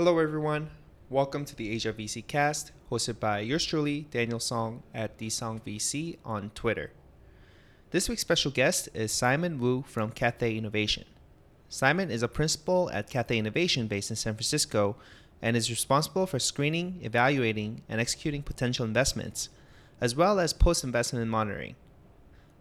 Hello, 0.00 0.18
everyone. 0.18 0.70
Welcome 1.10 1.44
to 1.44 1.54
the 1.54 1.70
Asia 1.70 1.92
VC 1.92 2.26
cast, 2.26 2.72
hosted 2.90 3.20
by 3.20 3.40
yours 3.40 3.66
truly, 3.66 4.06
Daniel 4.10 4.40
Song 4.40 4.82
at 4.94 5.18
DSongVC 5.18 6.16
on 6.24 6.52
Twitter. 6.54 6.90
This 7.90 8.08
week's 8.08 8.22
special 8.22 8.50
guest 8.50 8.88
is 8.94 9.12
Simon 9.12 9.58
Wu 9.58 9.84
from 9.86 10.10
Cathay 10.10 10.56
Innovation. 10.56 11.04
Simon 11.68 12.10
is 12.10 12.22
a 12.22 12.28
principal 12.28 12.90
at 12.94 13.10
Cathay 13.10 13.36
Innovation 13.36 13.88
based 13.88 14.08
in 14.08 14.16
San 14.16 14.32
Francisco 14.32 14.96
and 15.42 15.54
is 15.54 15.68
responsible 15.68 16.26
for 16.26 16.38
screening, 16.38 16.98
evaluating, 17.02 17.82
and 17.86 18.00
executing 18.00 18.42
potential 18.42 18.86
investments, 18.86 19.50
as 20.00 20.16
well 20.16 20.40
as 20.40 20.54
post 20.54 20.82
investment 20.82 21.28
monitoring. 21.28 21.76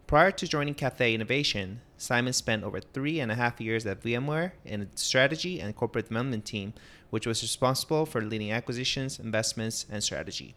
Prior 0.09 0.31
to 0.31 0.47
joining 0.47 0.73
Cathay 0.73 1.13
Innovation, 1.13 1.81
Simon 1.95 2.33
spent 2.33 2.63
over 2.63 2.79
three 2.79 3.19
and 3.19 3.31
a 3.31 3.35
half 3.35 3.61
years 3.61 3.85
at 3.85 4.01
VMware 4.01 4.53
in 4.65 4.81
its 4.81 5.03
strategy 5.03 5.59
and 5.59 5.75
corporate 5.75 6.07
development 6.07 6.45
team, 6.45 6.73
which 7.11 7.27
was 7.27 7.43
responsible 7.43 8.07
for 8.07 8.19
leading 8.19 8.51
acquisitions, 8.51 9.19
investments, 9.19 9.85
and 9.87 10.03
strategy. 10.03 10.55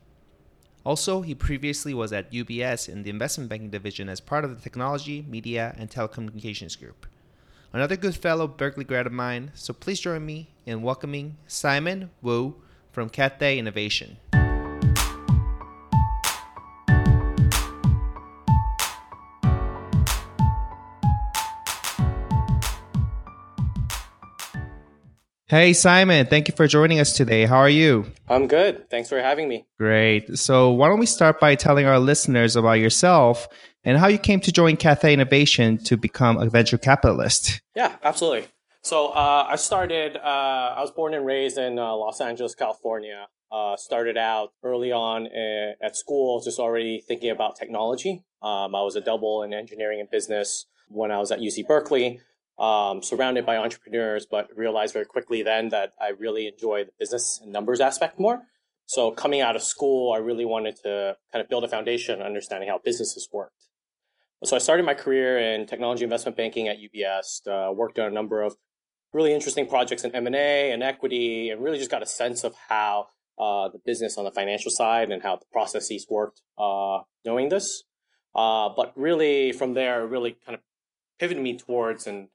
Also, 0.87 1.21
he 1.21 1.35
previously 1.35 1.93
was 1.93 2.15
at 2.15 2.33
UBS 2.33 2.89
in 2.89 3.03
the 3.03 3.11
investment 3.11 3.51
banking 3.51 3.69
division 3.69 4.09
as 4.09 4.23
part 4.23 4.47
of 4.47 4.57
the 4.57 4.63
technology, 4.63 5.23
media, 5.29 5.75
and 5.77 5.91
telecommunications 5.91 6.79
group. 6.79 7.07
Another 7.75 7.97
good 7.97 8.17
fellow 8.17 8.49
Berkeley 8.49 8.85
grad 8.85 9.05
of 9.05 9.13
mine, 9.13 9.51
so 9.53 9.75
please 9.75 10.01
join 10.01 10.25
me 10.25 10.49
in 10.65 10.81
welcoming 10.81 11.37
Simon 11.47 12.09
Wu 12.23 12.55
from 12.91 13.11
Cathay 13.11 13.59
Innovation. 13.59 14.17
Hey, 25.53 25.75
Simon, 25.75 26.25
thank 26.29 26.49
you 26.49 26.55
for 26.57 26.67
joining 26.67 26.99
us 26.99 27.13
today. 27.13 27.45
How 27.45 27.59
are 27.59 27.69
you? 27.69 28.07
I'm 28.27 28.47
good. 28.47 28.89
Thanks 28.89 29.11
for 29.11 29.21
having 29.21 29.51
me. 29.51 29.67
Great. 29.79 30.39
So, 30.39 30.71
why 30.71 30.89
don't 30.89 30.99
we 30.99 31.05
start 31.05 31.39
by 31.41 31.57
telling 31.57 31.85
our 31.85 31.99
listeners 31.99 32.57
about 32.57 32.79
yourself 32.79 33.49
and 33.85 33.99
how 33.99 34.07
you 34.07 34.17
came 34.17 34.41
to 34.41 34.51
join 34.51 34.79
Cathay 34.79 35.13
Innovation 35.13 35.77
to 35.85 35.99
become 35.99 36.39
a 36.39 36.49
venture 36.49 36.79
capitalist? 36.79 37.61
Yeah, 37.77 37.97
absolutely. 38.03 38.49
So, 38.81 39.09
uh, 39.09 39.47
I 39.47 39.57
started, 39.57 40.17
uh, 40.17 40.21
I 40.75 40.81
was 40.81 40.91
born 40.91 41.13
and 41.13 41.27
raised 41.27 41.59
in 41.59 41.79
uh, 41.79 41.97
Los 41.97 42.23
Angeles, 42.23 42.55
California. 42.55 43.27
Uh, 43.53 43.77
started 43.77 44.17
out 44.17 44.55
early 44.63 44.91
on 44.91 45.27
uh, 45.27 45.85
at 45.85 45.97
school, 45.99 46.41
just 46.41 46.59
already 46.61 47.05
thinking 47.07 47.29
about 47.29 47.57
technology. 47.57 48.25
Um, 48.41 48.75
I 48.75 48.81
was 48.81 48.97
a 48.97 49.03
double 49.03 49.43
in 49.43 49.53
engineering 49.53 50.01
and 50.01 50.11
business 50.11 50.65
when 50.89 51.11
I 51.11 51.19
was 51.19 51.31
at 51.31 51.41
UC 51.41 51.67
Berkeley 51.67 52.23
um, 52.59 53.03
surrounded 53.03 53.47
by 53.47 53.57
entrepreneurs, 53.57 54.27
but 54.31 54.49
realized 54.57 54.93
very 54.93 55.07
quickly 55.07 55.43
then 55.43 55.71
that 55.71 55.93
I 56.01 56.09
really 56.09 56.47
enjoy 56.47 56.85
the 56.85 56.93
business 56.99 57.41
and 57.43 57.53
numbers 57.53 57.81
aspect 57.81 58.19
more. 58.19 58.43
So 58.87 59.11
coming 59.11 59.41
out 59.41 59.57
of 59.57 59.63
school, 59.63 60.13
I 60.13 60.19
really 60.19 60.45
wanted 60.45 60.77
to 60.83 61.17
kind 61.33 61.43
of 61.43 61.49
build 61.49 61.65
a 61.65 61.69
foundation 61.69 62.21
understanding 62.21 62.69
how 62.69 62.79
businesses 62.85 63.29
worked. 63.33 63.69
So 64.45 64.57
I 64.57 64.59
started 64.59 64.85
my 64.85 64.95
career 64.95 65.39
in 65.39 65.67
technology 65.67 66.03
investment 66.03 66.37
banking 66.37 66.69
at 66.69 66.79
UBS, 66.79 67.47
uh, 67.47 67.73
worked 67.73 67.99
on 67.99 68.09
a 68.09 68.11
number 68.11 68.43
of 68.43 68.57
really 69.13 69.33
interesting 69.33 69.67
projects 69.67 70.05
in 70.05 70.15
M&A 70.15 70.73
and 70.73 70.83
equity, 70.83 71.51
and 71.51 71.63
really 71.63 71.79
just 71.79 71.91
got 71.91 72.03
a 72.03 72.07
sense 72.07 72.43
of 72.43 72.55
how 72.69 73.07
uh, 73.39 73.69
the 73.69 73.79
business 73.85 74.19
on 74.19 74.25
the 74.25 74.33
financial 74.33 74.71
side 74.71 75.11
and 75.11 75.23
how 75.23 75.37
the 75.37 75.45
processes 75.53 76.07
worked 76.11 76.43
uh, 76.59 76.99
knowing 77.25 77.49
this. 77.49 77.85
Uh, 78.35 78.69
but 78.75 78.93
really 78.97 79.53
from 79.53 79.75
there, 79.75 80.07
really 80.07 80.37
kind 80.45 80.55
of 80.55 80.61
pivoted 81.23 81.41
me 81.41 81.57
towards 81.57 82.09
and 82.09 82.27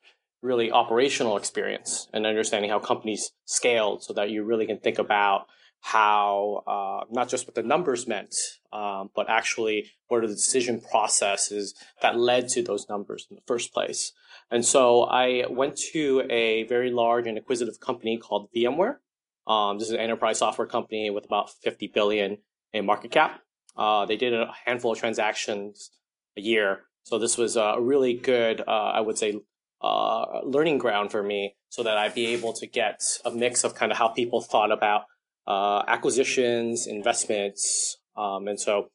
really 0.42 0.72
operational 0.72 1.36
experience 1.36 2.08
and 2.14 2.26
understanding 2.26 2.72
how 2.72 2.80
companies 2.80 3.34
scaled 3.44 4.02
so 4.02 4.14
that 4.14 4.30
you 4.30 4.46
really 4.46 4.66
can 4.66 4.80
think 4.80 4.98
about 4.98 5.46
how 5.82 6.64
uh, 6.66 7.04
not 7.12 7.28
just 7.28 7.46
what 7.46 7.54
the 7.54 7.62
numbers 7.62 8.08
meant, 8.08 8.34
um, 8.72 9.10
but 9.14 9.30
actually 9.30 9.92
what 10.08 10.24
are 10.24 10.28
the 10.28 10.34
decision 10.34 10.80
processes 10.80 11.76
that 12.02 12.18
led 12.18 12.48
to 12.48 12.64
those 12.64 12.88
numbers 12.88 13.28
in 13.30 13.36
the 13.36 13.42
first 13.46 13.74
place. 13.74 14.14
And 14.50 14.64
so 14.64 15.04
I 15.04 15.44
went 15.50 15.76
to 15.92 16.24
a 16.30 16.64
very 16.64 16.90
large 16.90 17.28
and 17.28 17.38
acquisitive 17.38 17.82
company 17.82 18.18
called 18.18 18.48
VMware. 18.56 19.00
Um, 19.48 19.80
this 19.80 19.90
is 19.90 19.96
an 19.96 20.00
enterprise 20.00 20.40
software 20.40 20.68
company 20.68 21.10
with 21.10 21.26
about 21.26 21.50
50 21.50 21.88
billion 21.88 22.38
in 22.72 22.86
market 22.86 23.12
cap. 23.12 23.42
Uh, 23.76 24.06
they 24.06 24.16
did 24.16 24.34
a 24.34 24.54
handful 24.66 24.94
of 24.94 24.98
transactions 24.98 25.92
a 26.38 26.42
year 26.42 26.87
so 27.08 27.18
this 27.18 27.38
was 27.38 27.56
a 27.56 27.78
really 27.80 28.16
good, 28.16 28.60
uh, 28.68 28.92
I 28.96 29.00
would 29.00 29.18
say, 29.18 29.40
uh, 29.82 30.42
learning 30.44 30.78
ground 30.78 31.10
for 31.10 31.24
me 31.24 31.56
so 31.70 31.82
that 31.84 31.98
I'd 31.98 32.14
be 32.14 32.26
able 32.28 32.52
to 32.52 32.68
get 32.68 33.02
a 33.24 33.32
mix 33.32 33.64
of 33.64 33.76
kind 33.76 33.94
of 33.94 33.98
how 33.98 34.10
people 34.10 34.42
thought 34.42 34.74
about 34.74 35.04
uh, 35.48 35.84
acquisitions, 35.88 36.86
investments. 36.86 37.96
Um, 38.18 38.50
and 38.50 38.60
so 38.60 38.90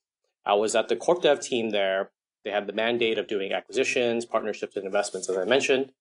I 0.45 0.53
was 0.53 0.75
at 0.75 0.89
the 0.89 0.97
corp 0.97 1.23
dev 1.23 1.41
team 1.41 1.71
there. 1.71 2.11
They 2.45 2.50
had 2.50 2.67
the 2.67 2.75
mandate 2.75 3.17
of 3.17 3.28
doing 3.28 3.55
acquisitions, 3.55 4.27
partnerships, 4.27 4.77
and 4.77 4.84
investments, 4.84 5.31
as 5.31 5.39
I 5.39 5.47
mentioned. 5.47 5.93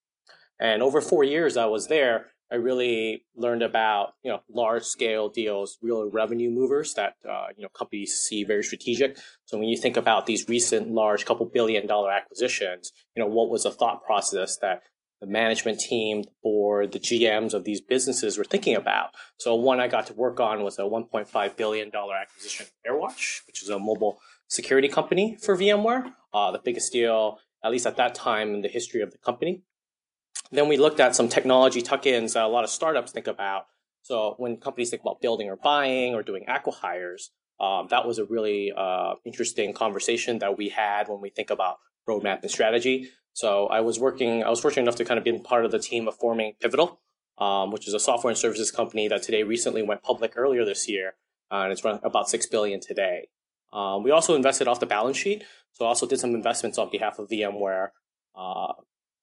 And 0.60 0.84
over 0.84 1.00
four 1.00 1.24
years 1.24 1.56
I 1.56 1.68
was 1.68 1.88
there, 1.88 2.34
I 2.52 2.56
really 2.56 3.26
learned 3.36 3.64
about 3.64 4.14
you 4.24 4.32
know 4.32 4.42
large 4.50 4.84
scale 4.84 5.30
deals, 5.30 5.78
real 5.82 6.10
revenue 6.10 6.50
movers 6.50 6.94
that 6.96 7.16
uh, 7.28 7.48
you 7.56 7.64
know 7.64 7.70
companies 7.70 8.14
see 8.14 8.44
very 8.44 8.64
strategic. 8.64 9.18
So 9.46 9.58
when 9.58 9.70
you 9.70 9.78
think 9.78 9.98
about 9.98 10.26
these 10.26 10.48
recent 10.50 10.92
large 10.92 11.26
couple 11.26 11.46
billion 11.46 11.88
dollar 11.88 12.12
acquisitions, 12.12 12.92
you 13.16 13.24
know 13.24 13.30
what 13.30 13.50
was 13.50 13.64
the 13.64 13.72
thought 13.72 14.04
process 14.04 14.58
that 14.58 14.84
the 15.22 15.28
management 15.28 15.80
team 15.80 16.24
or 16.42 16.88
the 16.88 17.00
GMs 17.00 17.54
of 17.54 17.64
these 17.64 17.80
businesses 17.80 18.38
were 18.40 18.44
thinking 18.44 18.76
about. 18.76 19.12
So 19.38 19.54
one 19.54 19.80
I 19.80 19.88
got 19.88 20.08
to 20.08 20.14
work 20.14 20.40
on 20.40 20.64
was 20.64 20.80
a 20.80 20.82
1.5 20.82 21.56
billion 21.56 21.90
dollar 21.92 22.16
acquisition 22.16 22.66
AirWatch, 22.88 23.46
which 23.48 23.62
is 23.62 23.70
a 23.70 23.80
mobile 23.80 24.20
security 24.48 24.88
company 24.88 25.38
for 25.40 25.56
VMware, 25.56 26.12
uh, 26.34 26.52
the 26.52 26.60
biggest 26.60 26.92
deal 26.92 27.40
at 27.64 27.72
least 27.72 27.86
at 27.86 27.98
that 27.98 28.16
time 28.16 28.54
in 28.54 28.62
the 28.62 28.68
history 28.68 29.02
of 29.02 29.12
the 29.12 29.18
company. 29.18 29.62
Then 30.52 30.68
we 30.68 30.78
looked 30.78 31.00
at 31.00 31.16
some 31.16 31.30
technology 31.30 31.82
tuck-ins 31.82 32.34
that 32.34 32.44
a 32.44 32.48
lot 32.48 32.64
of 32.64 32.70
startups 32.70 33.12
think 33.12 33.28
about. 33.28 33.68
So 34.02 34.36
when 34.38 34.58
companies 34.58 34.90
think 34.90 35.02
about 35.02 35.22
building 35.22 35.50
or 35.50 35.56
buying 35.56 36.14
or 36.14 36.24
doing 36.24 36.46
acquihires, 36.48 37.30
um, 37.60 37.88
that 37.90 38.08
was 38.08 38.18
a 38.18 38.26
really 38.26 38.74
uh, 38.76 39.14
interesting 39.24 39.74
conversation 39.74 40.40
that 40.40 40.58
we 40.58 40.70
had 40.70 41.08
when 41.08 41.22
we 41.22 41.30
think 41.30 41.52
about 41.52 41.78
roadmap 42.10 42.42
and 42.42 42.52
strategy. 42.52 43.12
So 43.34 43.68
I 43.68 43.82
was 43.82 44.00
working, 44.00 44.44
I 44.44 44.50
was 44.50 44.60
fortunate 44.60 44.84
enough 44.84 44.96
to 44.96 45.06
kind 45.06 45.18
of 45.18 45.24
be 45.24 45.38
part 45.40 45.64
of 45.64 45.72
the 45.72 45.80
team 45.80 46.08
of 46.08 46.18
forming 46.18 46.54
Pivotal, 46.60 47.00
um, 47.38 47.72
which 47.72 47.88
is 47.88 47.94
a 47.94 48.00
software 48.00 48.32
and 48.32 48.38
services 48.38 48.72
company 48.72 49.08
that 49.08 49.24
today 49.24 49.44
recently 49.44 49.84
went 49.84 50.04
public 50.04 50.34
earlier 50.36 50.66
this 50.66 50.90
year, 50.90 51.14
uh, 51.52 51.62
and 51.62 51.72
it's 51.72 51.84
about 51.86 52.30
six 52.30 52.46
billion 52.46 52.80
today. 52.80 53.30
Um, 53.72 54.04
we 54.04 54.12
also 54.12 54.36
invested 54.36 54.68
off 54.68 54.80
the 54.80 54.86
balance 54.86 55.18
sheet, 55.18 55.44
so 55.72 55.86
I 55.86 55.90
also 55.90 56.06
did 56.06 56.20
some 56.20 56.36
investments 56.36 56.78
on 56.78 56.90
behalf 56.90 57.20
of 57.20 57.30
VMware. 57.30 57.90
Uh, 58.36 58.74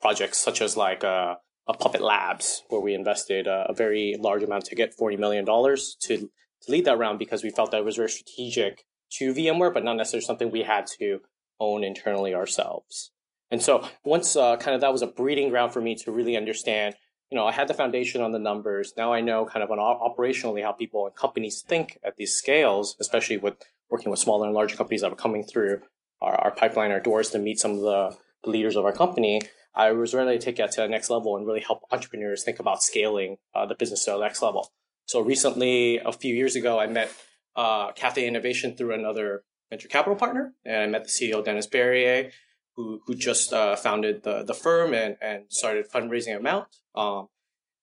projects 0.00 0.38
such 0.38 0.60
as 0.60 0.76
like 0.76 1.04
uh, 1.04 1.36
a 1.66 1.74
Puppet 1.74 2.00
Labs, 2.00 2.62
where 2.68 2.80
we 2.80 2.94
invested 2.94 3.46
a, 3.46 3.66
a 3.68 3.74
very 3.74 4.16
large 4.18 4.42
amount 4.42 4.64
to 4.66 4.74
get 4.74 4.96
$40 4.96 5.18
million 5.18 5.44
to, 5.44 5.96
to 6.06 6.28
lead 6.68 6.84
that 6.86 6.98
round 6.98 7.18
because 7.18 7.42
we 7.42 7.50
felt 7.50 7.70
that 7.70 7.78
it 7.78 7.84
was 7.84 7.96
very 7.96 8.08
strategic 8.08 8.84
to 9.12 9.32
VMware, 9.32 9.72
but 9.72 9.84
not 9.84 9.96
necessarily 9.96 10.24
something 10.24 10.50
we 10.50 10.62
had 10.62 10.86
to 10.98 11.20
own 11.60 11.84
internally 11.84 12.34
ourselves. 12.34 13.10
And 13.50 13.62
so 13.62 13.88
once 14.04 14.36
uh, 14.36 14.56
kind 14.56 14.74
of 14.74 14.80
that 14.82 14.92
was 14.92 15.02
a 15.02 15.06
breeding 15.06 15.48
ground 15.48 15.72
for 15.72 15.80
me 15.80 15.94
to 15.96 16.12
really 16.12 16.36
understand, 16.36 16.94
you 17.30 17.36
know, 17.36 17.46
I 17.46 17.52
had 17.52 17.68
the 17.68 17.74
foundation 17.74 18.20
on 18.20 18.32
the 18.32 18.38
numbers. 18.38 18.92
Now 18.96 19.12
I 19.12 19.20
know 19.20 19.46
kind 19.46 19.62
of 19.62 19.70
on 19.70 19.78
operationally 19.78 20.62
how 20.62 20.72
people 20.72 21.06
and 21.06 21.14
companies 21.14 21.62
think 21.66 21.98
at 22.04 22.16
these 22.16 22.34
scales, 22.34 22.96
especially 23.00 23.38
with 23.38 23.54
working 23.90 24.10
with 24.10 24.20
smaller 24.20 24.46
and 24.46 24.54
larger 24.54 24.76
companies 24.76 25.00
that 25.00 25.12
are 25.12 25.16
coming 25.16 25.44
through 25.44 25.80
our, 26.20 26.34
our 26.34 26.50
pipeline, 26.50 26.90
our 26.90 27.00
doors 27.00 27.30
to 27.30 27.38
meet 27.38 27.58
some 27.58 27.72
of 27.72 27.80
the 27.80 28.16
leaders 28.44 28.76
of 28.76 28.84
our 28.84 28.92
company. 28.92 29.40
I 29.78 29.92
was 29.92 30.12
ready 30.12 30.36
to 30.36 30.44
take 30.44 30.56
that 30.56 30.72
to 30.72 30.80
the 30.80 30.88
next 30.88 31.08
level 31.08 31.36
and 31.36 31.46
really 31.46 31.60
help 31.60 31.82
entrepreneurs 31.92 32.42
think 32.42 32.58
about 32.58 32.82
scaling 32.82 33.36
uh, 33.54 33.64
the 33.64 33.76
business 33.76 34.04
to 34.04 34.10
the 34.10 34.18
next 34.18 34.42
level. 34.42 34.72
So 35.06 35.20
recently, 35.20 35.98
a 36.04 36.10
few 36.10 36.34
years 36.34 36.56
ago, 36.56 36.80
I 36.80 36.88
met 36.88 37.12
uh, 37.54 37.92
Cathay 37.92 38.26
Innovation 38.26 38.76
through 38.76 38.92
another 38.92 39.44
venture 39.70 39.86
capital 39.86 40.16
partner, 40.16 40.52
and 40.64 40.82
I 40.82 40.86
met 40.86 41.04
the 41.04 41.10
CEO 41.10 41.44
Denis 41.44 41.68
Barrier, 41.68 42.30
who 42.74 43.00
who 43.06 43.14
just 43.14 43.52
uh, 43.52 43.76
founded 43.76 44.24
the 44.24 44.42
the 44.42 44.52
firm 44.52 44.94
and 44.94 45.16
and 45.22 45.44
started 45.48 45.88
fundraising 45.88 46.36
amount. 46.36 46.66
Um, 46.96 47.28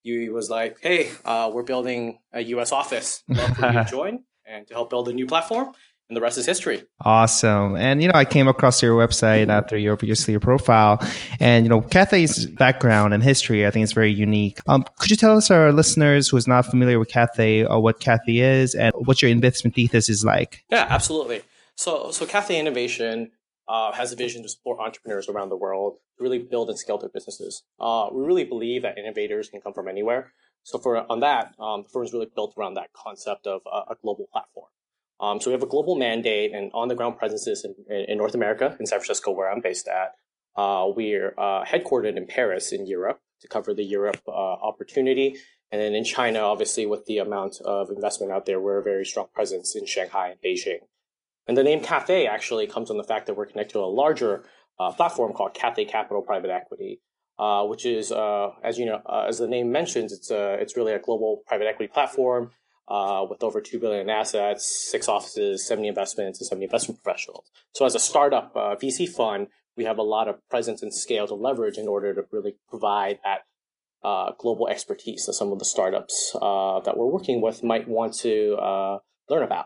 he 0.04 0.30
was 0.30 0.50
like, 0.50 0.78
"Hey, 0.82 1.12
uh, 1.24 1.50
we're 1.54 1.64
building 1.64 2.20
a 2.34 2.42
U.S. 2.42 2.74
office. 2.74 3.24
Love 3.30 3.56
for 3.56 3.68
you 3.68 3.72
to 3.72 3.86
join 3.90 4.24
and 4.46 4.68
to 4.68 4.74
help 4.74 4.90
build 4.90 5.08
a 5.08 5.14
new 5.14 5.26
platform." 5.26 5.74
And 6.08 6.16
the 6.16 6.22
rest 6.22 6.38
is 6.38 6.46
history. 6.46 6.84
Awesome. 7.02 7.76
And, 7.76 8.02
you 8.02 8.08
know, 8.08 8.14
I 8.16 8.26
came 8.26 8.48
across 8.48 8.82
your 8.82 8.96
website 8.96 9.50
after 9.50 9.78
your, 9.78 9.94
obviously 9.94 10.34
your 10.34 10.40
profile 10.40 11.00
and, 11.40 11.66
you 11.66 11.70
know, 11.70 11.82
Cathay's 11.82 12.46
background 12.46 13.14
and 13.14 13.24
history, 13.24 13.66
I 13.66 13.72
think 13.72 13.84
is 13.84 13.94
very 13.94 14.12
unique. 14.12 14.60
Um, 14.68 14.86
could 15.00 15.10
you 15.10 15.18
tell 15.18 15.36
us, 15.36 15.50
our 15.50 15.72
listeners 15.72 16.30
who's 16.30 16.48
not 16.48 16.66
familiar 16.66 17.00
with 17.00 17.10
Cathay 17.10 17.66
or 17.66 17.82
what 17.82 18.00
Cathay 18.00 18.38
is 18.38 18.76
and 18.76 18.94
what 18.96 19.22
your 19.22 19.32
investment 19.32 19.76
thesis 19.76 20.10
is 20.10 20.24
like? 20.24 20.64
Yeah, 20.70 20.86
absolutely. 20.90 21.42
So, 21.76 22.12
so 22.12 22.26
Cathay 22.26 22.60
Innovation 22.60 23.32
uh, 23.68 23.92
has 23.94 24.14
a 24.14 24.16
vision 24.16 24.44
to 24.44 24.50
support 24.50 24.80
entrepreneurs 24.80 25.28
around 25.28 25.50
the 25.50 25.58
world 25.58 25.98
to 26.18 26.24
really 26.24 26.40
build 26.40 26.70
and 26.70 26.78
scale 26.78 27.00
their 27.00 27.10
businesses. 27.10 27.64
Uh, 27.80 28.10
we 28.12 28.24
really 28.24 28.44
believe 28.44 28.84
that 28.84 28.98
innovators 28.98 29.50
can 29.50 29.60
come 29.60 29.74
from 29.74 29.88
anywhere. 29.88 30.34
So 30.64 30.78
for 30.80 31.12
on 31.12 31.20
that, 31.22 31.54
um, 31.60 31.84
the 31.84 31.90
firm 31.90 32.04
is 32.04 32.14
really 32.14 32.30
built 32.34 32.54
around 32.58 32.76
that 32.76 32.94
concept 32.94 33.48
of 33.48 33.62
a 33.66 33.96
global 34.02 34.28
platform. 34.32 34.68
Um, 35.20 35.40
so 35.40 35.50
we 35.50 35.54
have 35.54 35.64
a 35.64 35.68
global 35.68 35.96
mandate 35.96 36.54
and 36.54 36.72
on 36.74 36.88
the 36.88 36.96
ground 36.96 37.18
presences 37.18 37.66
in, 37.66 38.06
in, 38.10 38.18
North 38.18 38.36
America, 38.36 38.76
in 38.80 38.86
San 38.86 39.00
Francisco, 39.00 39.32
where 39.32 39.50
I'm 39.50 39.62
based 39.62 39.88
at. 39.88 40.14
Uh, 40.58 40.88
we're 40.96 41.34
uh, 41.38 41.64
headquartered 41.64 42.18
in 42.18 42.28
Paris, 42.28 42.72
in 42.72 42.86
Europe, 42.86 43.20
to 43.42 43.48
cover 43.48 43.74
the 43.74 43.84
Europe 43.84 44.22
uh, 44.28 44.32
opportunity. 44.32 45.38
And 45.72 45.82
then 45.82 45.96
in 45.96 46.04
China, 46.04 46.40
obviously, 46.40 46.86
with 46.86 47.06
the 47.06 47.18
amount 47.18 47.60
of 47.66 47.90
investment 47.90 48.32
out 48.32 48.46
there, 48.46 48.60
we're 48.60 48.80
a 48.80 48.84
very 48.84 49.06
strong 49.06 49.28
presence 49.34 49.76
in 49.76 49.86
Shanghai 49.86 50.30
and 50.30 50.40
Beijing. 50.42 50.80
And 51.48 51.58
the 51.58 51.64
name 51.64 51.82
Cathay 51.82 52.26
actually 52.28 52.68
comes 52.68 52.88
from 52.88 52.98
the 52.98 53.04
fact 53.04 53.28
that 53.28 53.36
we're 53.36 53.46
connected 53.46 53.74
to 53.74 53.80
a 53.80 53.86
larger 53.86 54.46
uh, 54.80 54.92
platform 54.92 55.34
called 55.34 55.54
Cathay 55.54 55.86
Capital 55.86 56.22
Private 56.22 56.50
Equity, 56.50 57.02
uh, 57.38 57.66
which 57.66 57.86
is, 57.86 58.12
uh, 58.12 58.52
as 58.64 58.78
you 58.78 58.86
know, 58.86 59.02
as 59.28 59.38
the 59.38 59.48
name 59.48 59.72
mentions, 59.72 60.12
it's 60.12 60.30
it's 60.32 60.76
really 60.76 60.94
a 60.94 61.00
global 61.00 61.44
private 61.48 61.68
equity 61.68 61.92
platform 61.92 62.52
uh, 62.88 63.26
with 63.30 63.44
over 63.44 63.62
two 63.62 63.80
billion 63.80 64.02
in 64.02 64.10
assets, 64.10 64.90
six 64.92 65.08
offices, 65.08 65.68
seventy 65.68 65.88
investments, 65.88 66.40
and 66.40 66.48
seventy 66.48 66.66
investment 66.66 67.04
professionals. 67.04 67.50
So 67.74 67.86
as 67.86 67.96
a 67.96 68.00
startup 68.00 68.52
uh, 68.56 68.76
VC 68.76 69.08
fund, 69.10 69.48
we 69.76 69.86
have 69.86 69.98
a 69.98 70.04
lot 70.04 70.28
of 70.28 70.48
presence 70.50 70.82
and 70.82 70.94
scale 70.94 71.28
to 71.28 71.36
leverage 71.36 71.78
in 71.78 71.88
order 71.88 72.14
to 72.14 72.24
really 72.32 72.56
provide 72.70 73.20
that 73.24 73.42
global 74.38 74.68
expertise 74.68 75.26
that 75.26 75.34
some 75.34 75.52
of 75.52 75.58
the 75.58 75.66
startups 75.66 76.32
that 76.34 76.94
we're 76.96 77.08
working 77.08 77.42
with 77.42 77.64
might 77.64 77.88
want 77.88 78.14
to 78.14 78.56
learn 79.30 79.44
about. 79.44 79.66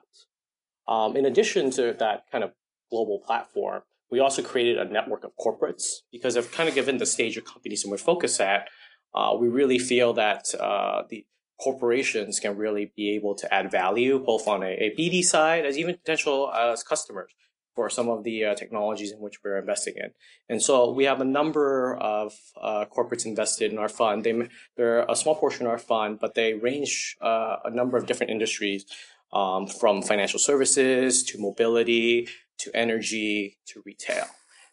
Um, 0.87 1.15
in 1.15 1.25
addition 1.25 1.69
to 1.71 1.93
that 1.99 2.23
kind 2.31 2.43
of 2.43 2.51
global 2.89 3.19
platform, 3.19 3.83
we 4.11 4.19
also 4.19 4.41
created 4.41 4.79
a 4.79 4.85
network 4.85 5.23
of 5.23 5.31
corporates 5.39 5.99
because 6.11 6.35
of 6.35 6.51
kind 6.51 6.67
of 6.67 6.73
given 6.73 6.97
the 6.97 7.05
stage 7.05 7.37
of 7.37 7.45
companies 7.45 7.83
and 7.83 7.91
we're 7.91 7.97
focused 7.97 8.41
at, 8.41 8.69
uh, 9.13 9.35
we 9.39 9.47
really 9.47 9.77
feel 9.77 10.13
that 10.13 10.53
uh, 10.55 11.03
the 11.09 11.25
corporations 11.59 12.39
can 12.39 12.57
really 12.57 12.91
be 12.95 13.11
able 13.11 13.35
to 13.35 13.53
add 13.53 13.69
value 13.69 14.19
both 14.19 14.47
on 14.47 14.63
a, 14.63 14.67
a 14.67 14.95
BD 14.97 15.23
side 15.23 15.65
as 15.65 15.77
even 15.77 15.95
potential 15.95 16.49
uh, 16.53 16.71
as 16.71 16.83
customers 16.83 17.31
for 17.75 17.89
some 17.89 18.09
of 18.09 18.23
the 18.23 18.43
uh, 18.43 18.55
technologies 18.55 19.11
in 19.11 19.19
which 19.19 19.37
we're 19.43 19.57
investing 19.57 19.93
in. 19.95 20.11
And 20.49 20.61
so 20.61 20.91
we 20.91 21.05
have 21.05 21.21
a 21.21 21.25
number 21.25 21.95
of 21.95 22.33
uh, 22.61 22.85
corporates 22.93 23.25
invested 23.25 23.71
in 23.71 23.77
our 23.77 23.87
fund. 23.87 24.23
They, 24.23 24.49
they're 24.75 25.05
a 25.07 25.15
small 25.15 25.35
portion 25.35 25.65
of 25.65 25.71
our 25.71 25.77
fund, 25.77 26.19
but 26.19 26.33
they 26.33 26.55
range 26.55 27.15
uh, 27.21 27.57
a 27.63 27.69
number 27.69 27.95
of 27.97 28.05
different 28.05 28.31
industries 28.31 28.85
um, 29.31 29.67
from 29.67 30.01
financial 30.01 30.39
services 30.39 31.23
to 31.23 31.39
mobility 31.39 32.27
to 32.57 32.71
energy 32.75 33.57
to 33.67 33.81
retail. 33.85 34.25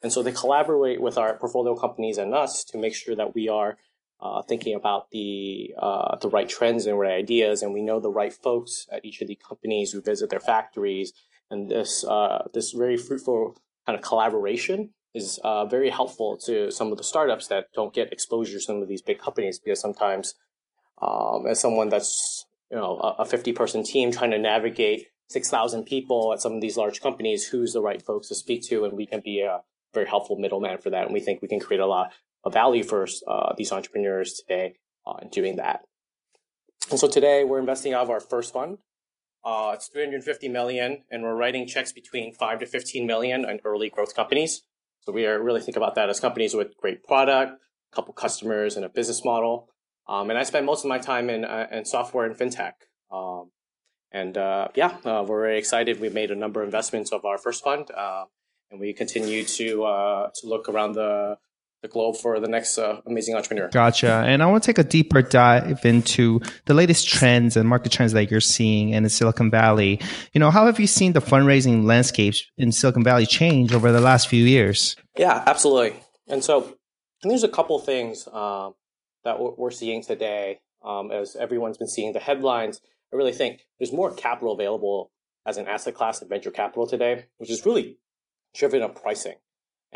And 0.03 0.13
so 0.13 0.23
they 0.23 0.33
collaborate 0.33 1.01
with 1.01 1.17
our 1.19 1.37
portfolio 1.37 1.75
companies 1.77 2.19
and 2.19 2.35
us 2.35 2.65
to 2.65 2.79
make 2.79 2.95
sure 2.95 3.15
that 3.17 3.35
we 3.35 3.49
are 3.49 3.77
uh, 4.21 4.43
thinking 4.43 4.75
about 4.75 5.11
the 5.11 5.75
uh, 5.79 6.17
the 6.17 6.29
right 6.29 6.49
trends 6.49 6.87
and 6.87 6.99
right 6.99 7.13
ideas, 7.13 7.63
and 7.63 7.73
we 7.73 7.83
know 7.83 8.01
the 8.01 8.11
right 8.11 8.33
folks 8.33 8.87
at 8.91 9.05
each 9.05 9.21
of 9.21 9.29
the 9.29 9.37
companies 9.37 9.93
who 9.93 10.01
visit 10.01 10.31
their 10.31 10.41
factories. 10.41 11.13
And 11.51 11.71
this 11.71 12.05
uh, 12.05 12.49
this 12.55 12.73
very 12.73 12.97
fruitful 12.97 13.57
kind 13.87 13.97
of 13.97 14.03
collaboration 14.05 14.91
is 15.15 15.39
uh, 15.45 15.65
very 15.65 15.91
helpful 15.91 16.37
to 16.37 16.71
some 16.71 16.93
of 16.93 16.99
the 16.99 17.05
startups 17.05 17.49
that 17.49 17.67
don't 17.75 17.95
get 17.95 18.13
exposure 18.13 18.55
to 18.55 18.61
some 18.61 18.83
of 18.83 18.89
these 18.89 19.03
big 19.03 19.19
companies 19.19 19.59
because 19.59 19.81
sometimes, 19.81 20.35
um, 21.01 21.47
as 21.47 21.61
someone 21.61 21.89
that's 21.89 22.47
you 22.71 22.77
know 22.77 22.97
a 23.19 23.25
50 23.25 23.53
person 23.53 23.85
team 23.85 24.13
trying 24.13 24.31
to 24.31 24.39
navigate 24.39 25.07
6,000 25.29 25.85
people 25.85 26.33
at 26.33 26.41
some 26.41 26.55
of 26.55 26.61
these 26.61 26.77
large 26.77 27.01
companies, 27.01 27.49
who's 27.49 27.73
the 27.73 27.81
right 27.83 28.01
folks 28.01 28.29
to 28.29 28.35
speak 28.35 28.63
to, 28.69 28.85
and 28.85 28.95
we 28.95 29.07
can 29.07 29.21
be 29.21 29.41
a 29.41 29.61
very 29.93 30.07
helpful 30.07 30.37
middleman 30.37 30.79
for 30.79 30.91
that. 30.91 31.05
And 31.05 31.13
we 31.13 31.21
think 31.21 31.43
we 31.43 31.49
can 31.49 31.61
create 31.61 31.81
a 31.81 31.87
lot 31.87 32.13
of 32.47 32.53
value 32.53 32.85
for 32.85 33.07
uh, 33.27 33.53
these 33.57 33.73
entrepreneurs 33.73 34.35
today 34.35 34.75
uh, 35.07 35.17
in 35.21 35.29
doing 35.29 35.57
that. 35.57 35.81
And 36.91 36.99
so 36.99 37.09
today 37.09 37.45
we're 37.45 37.59
investing 37.59 37.93
out 37.93 38.05
of 38.05 38.11
our 38.11 38.21
first 38.21 38.53
fund. 38.53 38.79
Uh, 39.45 39.73
it's 39.75 39.89
350 39.89 40.49
million, 40.49 41.05
and 41.11 41.23
we're 41.23 41.35
writing 41.35 41.67
checks 41.67 41.93
between 41.93 42.33
five 42.33 42.61
to 42.61 42.67
15 42.67 43.07
million 43.07 43.45
on 43.45 43.59
early 43.65 43.91
growth 43.91 44.15
companies. 44.15 44.63
So 45.01 45.13
we 45.13 45.27
are 45.27 45.43
really 45.43 45.61
think 45.61 45.77
about 45.77 45.95
that 45.97 46.09
as 46.09 46.21
companies 46.21 46.55
with 46.55 46.77
great 46.77 47.05
product, 47.05 47.61
a 47.93 47.95
couple 47.95 48.15
customers, 48.15 48.77
and 48.77 48.85
a 48.85 48.89
business 48.89 49.25
model. 49.25 49.69
Um, 50.09 50.31
and 50.31 50.39
I 50.39 50.45
spend 50.45 50.67
most 50.67 50.85
of 50.85 50.89
my 50.89 50.99
time 50.99 51.29
in, 51.29 51.45
uh, 51.45 51.67
in 51.71 51.85
software 51.85 52.27
and 52.27 52.37
fintech. 52.37 52.73
Um, 53.11 53.51
and 54.13 54.39
uh, 54.39 54.69
yeah, 54.75 54.97
uh, 55.05 55.25
we're 55.27 55.43
very 55.43 55.59
excited. 55.59 56.01
We've 56.01 56.15
made 56.15 56.31
a 56.31 56.37
number 56.37 56.63
of 56.63 56.67
investments 56.67 57.13
of 57.13 57.25
our 57.25 57.39
first 57.39 57.63
fund, 57.63 57.91
uh, 57.91 58.25
and 58.71 58.81
we 58.81 58.93
continue 58.93 59.45
to 59.45 59.85
uh, 59.85 60.31
to 60.41 60.47
look 60.47 60.69
around 60.69 60.93
the 60.93 61.39
the 61.87 61.93
globe 61.93 62.17
for 62.17 62.41
the 62.41 62.49
next 62.49 62.79
uh, 62.79 63.01
amazing 63.07 63.35
entrepreneur. 63.35 63.69
Gotcha. 63.69 64.25
And 64.27 64.43
I 64.43 64.47
want 64.47 64.63
to 64.63 64.67
take 64.67 64.79
a 64.79 64.89
deeper 64.89 65.23
dive 65.23 65.85
into 65.85 66.41
the 66.65 66.75
latest 66.75 67.09
trends 67.09 67.57
and 67.57 67.69
market 67.69 67.93
trends 67.93 68.13
that 68.13 68.31
you're 68.31 68.41
seeing 68.41 68.91
in 68.91 69.09
Silicon 69.09 69.51
Valley. 69.51 70.01
You 70.33 70.41
know, 70.41 70.51
how 70.51 70.67
have 70.67 70.81
you 70.81 70.87
seen 70.87 71.13
the 71.13 71.21
fundraising 71.21 71.85
landscapes 71.85 72.45
in 72.57 72.73
Silicon 72.73 73.05
Valley 73.05 73.27
change 73.27 73.73
over 73.73 73.93
the 73.93 74.01
last 74.01 74.29
few 74.29 74.45
years? 74.45 74.97
Yeah, 75.17 75.43
absolutely. 75.47 75.99
And 76.29 76.43
so 76.43 76.77
there's 77.23 77.45
a 77.45 77.49
couple 77.49 77.79
things 77.79 78.29
um, 78.33 78.75
that 79.25 79.39
we're 79.41 79.71
seeing 79.71 80.03
today 80.03 80.61
um, 80.85 81.11
as 81.11 81.37
everyone's 81.37 81.79
been 81.79 81.89
seeing 81.89 82.13
the 82.13 82.21
headlines 82.21 82.81
I 83.13 83.17
really 83.17 83.33
think 83.33 83.67
there's 83.79 83.93
more 83.93 84.13
capital 84.13 84.53
available 84.53 85.11
as 85.47 85.59
an 85.59 85.67
asset 85.67 85.95
class 85.95 86.23
of 86.23 86.29
venture 86.29 86.51
capital 86.51 86.87
today, 86.87 87.27
which 87.39 87.51
is 87.51 87.65
really 87.65 87.99
driven 88.55 88.83
up 88.83 89.01
pricing. 89.01 89.37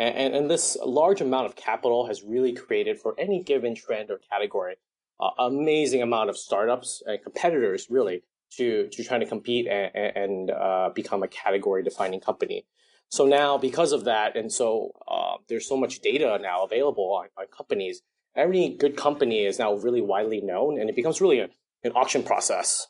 And, 0.01 0.35
and, 0.35 0.51
this 0.51 0.79
large 0.83 1.21
amount 1.21 1.45
of 1.45 1.57
capital 1.57 2.07
has 2.07 2.23
really 2.23 2.55
created 2.55 2.99
for 2.99 3.15
any 3.19 3.43
given 3.43 3.75
trend 3.75 4.11
or 4.11 4.19
category, 4.33 4.77
uh, 5.21 5.29
amazing 5.39 6.01
amount 6.01 6.31
of 6.31 6.39
startups 6.39 7.03
and 7.05 7.23
competitors 7.23 7.89
really 7.91 8.23
to, 8.57 8.89
to 8.89 9.05
try 9.05 9.19
to 9.19 9.27
compete 9.27 9.67
and, 9.67 9.95
and 9.95 10.51
uh, 10.51 10.89
become 10.95 11.23
a 11.23 11.29
category 11.29 11.83
defining 11.83 12.19
company. 12.19 12.65
So 13.11 13.27
now 13.27 13.59
because 13.59 13.93
of 13.93 14.05
that, 14.05 14.37
and 14.37 14.51
so 14.51 14.93
uh, 15.07 15.37
there's 15.49 15.69
so 15.69 15.77
much 15.77 16.01
data 16.01 16.39
now 16.41 16.63
available 16.65 17.13
on, 17.13 17.27
on 17.37 17.47
companies, 17.55 18.01
every 18.35 18.71
good 18.71 18.97
company 18.97 19.45
is 19.45 19.59
now 19.59 19.75
really 19.75 20.01
widely 20.01 20.41
known 20.41 20.81
and 20.81 20.89
it 20.89 20.97
becomes 20.97 21.21
really 21.21 21.41
a, 21.41 21.51
an 21.85 21.93
auction 21.95 22.23
process 22.23 22.87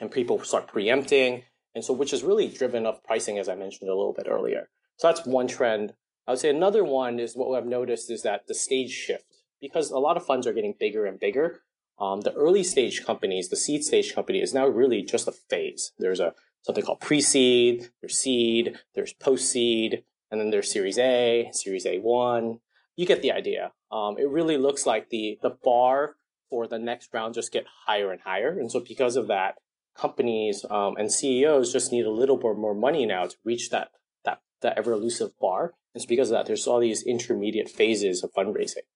and 0.00 0.10
people 0.10 0.42
start 0.42 0.66
preempting. 0.66 1.44
And 1.74 1.84
so, 1.84 1.94
which 1.94 2.10
has 2.10 2.22
really 2.22 2.48
driven 2.48 2.84
up 2.84 3.04
pricing, 3.04 3.38
as 3.38 3.48
I 3.48 3.54
mentioned 3.54 3.88
a 3.88 3.94
little 3.94 4.12
bit 4.12 4.26
earlier. 4.28 4.68
So 4.96 5.08
that's 5.08 5.24
one 5.24 5.46
trend. 5.46 5.94
I 6.26 6.32
would 6.32 6.40
say 6.40 6.50
another 6.50 6.84
one 6.84 7.18
is 7.18 7.34
what 7.34 7.56
I've 7.56 7.66
noticed 7.66 8.10
is 8.10 8.22
that 8.22 8.46
the 8.46 8.54
stage 8.54 8.90
shift, 8.90 9.24
because 9.60 9.90
a 9.90 9.98
lot 9.98 10.16
of 10.16 10.24
funds 10.24 10.46
are 10.46 10.52
getting 10.52 10.74
bigger 10.78 11.04
and 11.06 11.18
bigger. 11.18 11.62
Um, 11.98 12.20
the 12.20 12.32
early 12.32 12.64
stage 12.64 13.04
companies, 13.04 13.48
the 13.48 13.56
seed 13.56 13.84
stage 13.84 14.14
company 14.14 14.40
is 14.40 14.54
now 14.54 14.66
really 14.66 15.02
just 15.02 15.28
a 15.28 15.32
phase. 15.32 15.92
There's 15.98 16.20
a 16.20 16.34
something 16.62 16.84
called 16.84 17.00
pre-seed, 17.00 17.90
there's 18.00 18.18
seed, 18.18 18.78
there's 18.94 19.12
post-seed, 19.12 20.04
and 20.30 20.40
then 20.40 20.50
there's 20.50 20.70
Series 20.70 20.98
A, 20.98 21.50
Series 21.52 21.84
A1. 21.84 22.60
You 22.96 23.06
get 23.06 23.22
the 23.22 23.32
idea. 23.32 23.72
Um, 23.90 24.16
it 24.18 24.28
really 24.28 24.56
looks 24.56 24.86
like 24.86 25.10
the 25.10 25.38
the 25.42 25.50
bar 25.50 26.16
for 26.48 26.66
the 26.66 26.78
next 26.78 27.10
round 27.12 27.34
just 27.34 27.52
get 27.52 27.64
higher 27.86 28.12
and 28.12 28.20
higher. 28.20 28.50
And 28.50 28.70
so 28.70 28.80
because 28.80 29.16
of 29.16 29.28
that, 29.28 29.56
companies 29.96 30.64
um, 30.70 30.96
and 30.96 31.12
CEOs 31.12 31.72
just 31.72 31.92
need 31.92 32.06
a 32.06 32.10
little 32.10 32.36
bit 32.36 32.56
more 32.56 32.74
money 32.74 33.06
now 33.06 33.26
to 33.26 33.36
reach 33.44 33.70
that 33.70 33.90
that 34.24 34.40
that 34.62 34.78
ever 34.78 34.92
elusive 34.92 35.38
bar. 35.38 35.74
It's 35.94 36.06
because 36.06 36.30
of 36.30 36.34
that 36.34 36.46
there's 36.46 36.66
all 36.66 36.80
these 36.80 37.02
intermediate 37.02 37.68
phases 37.68 38.22
of 38.22 38.32
fundraising. 38.32 38.86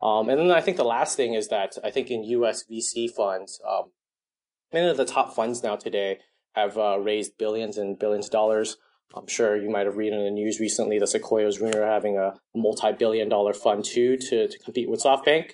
Um, 0.00 0.28
and 0.28 0.38
then 0.38 0.50
I 0.50 0.60
think 0.60 0.76
the 0.76 0.84
last 0.84 1.16
thing 1.16 1.34
is 1.34 1.48
that 1.48 1.78
I 1.84 1.90
think 1.90 2.10
in 2.10 2.24
U.S. 2.24 2.64
VC 2.70 3.08
funds, 3.08 3.60
um, 3.68 3.92
many 4.72 4.88
of 4.88 4.96
the 4.96 5.04
top 5.04 5.34
funds 5.34 5.62
now 5.62 5.76
today 5.76 6.18
have 6.54 6.76
uh, 6.76 6.98
raised 6.98 7.38
billions 7.38 7.78
and 7.78 7.98
billions 7.98 8.26
of 8.26 8.32
dollars. 8.32 8.76
I'm 9.14 9.28
sure 9.28 9.56
you 9.56 9.70
might 9.70 9.86
have 9.86 9.96
read 9.96 10.12
in 10.12 10.24
the 10.24 10.30
news 10.30 10.58
recently 10.58 10.98
that 10.98 11.08
Sequoia 11.08 11.46
is 11.46 11.60
rumored 11.60 11.84
having 11.84 12.16
a 12.16 12.34
multi-billion 12.54 13.28
dollar 13.28 13.52
fund 13.52 13.84
too 13.84 14.16
to, 14.16 14.48
to 14.48 14.58
compete 14.58 14.90
with 14.90 15.02
SoftBank. 15.02 15.52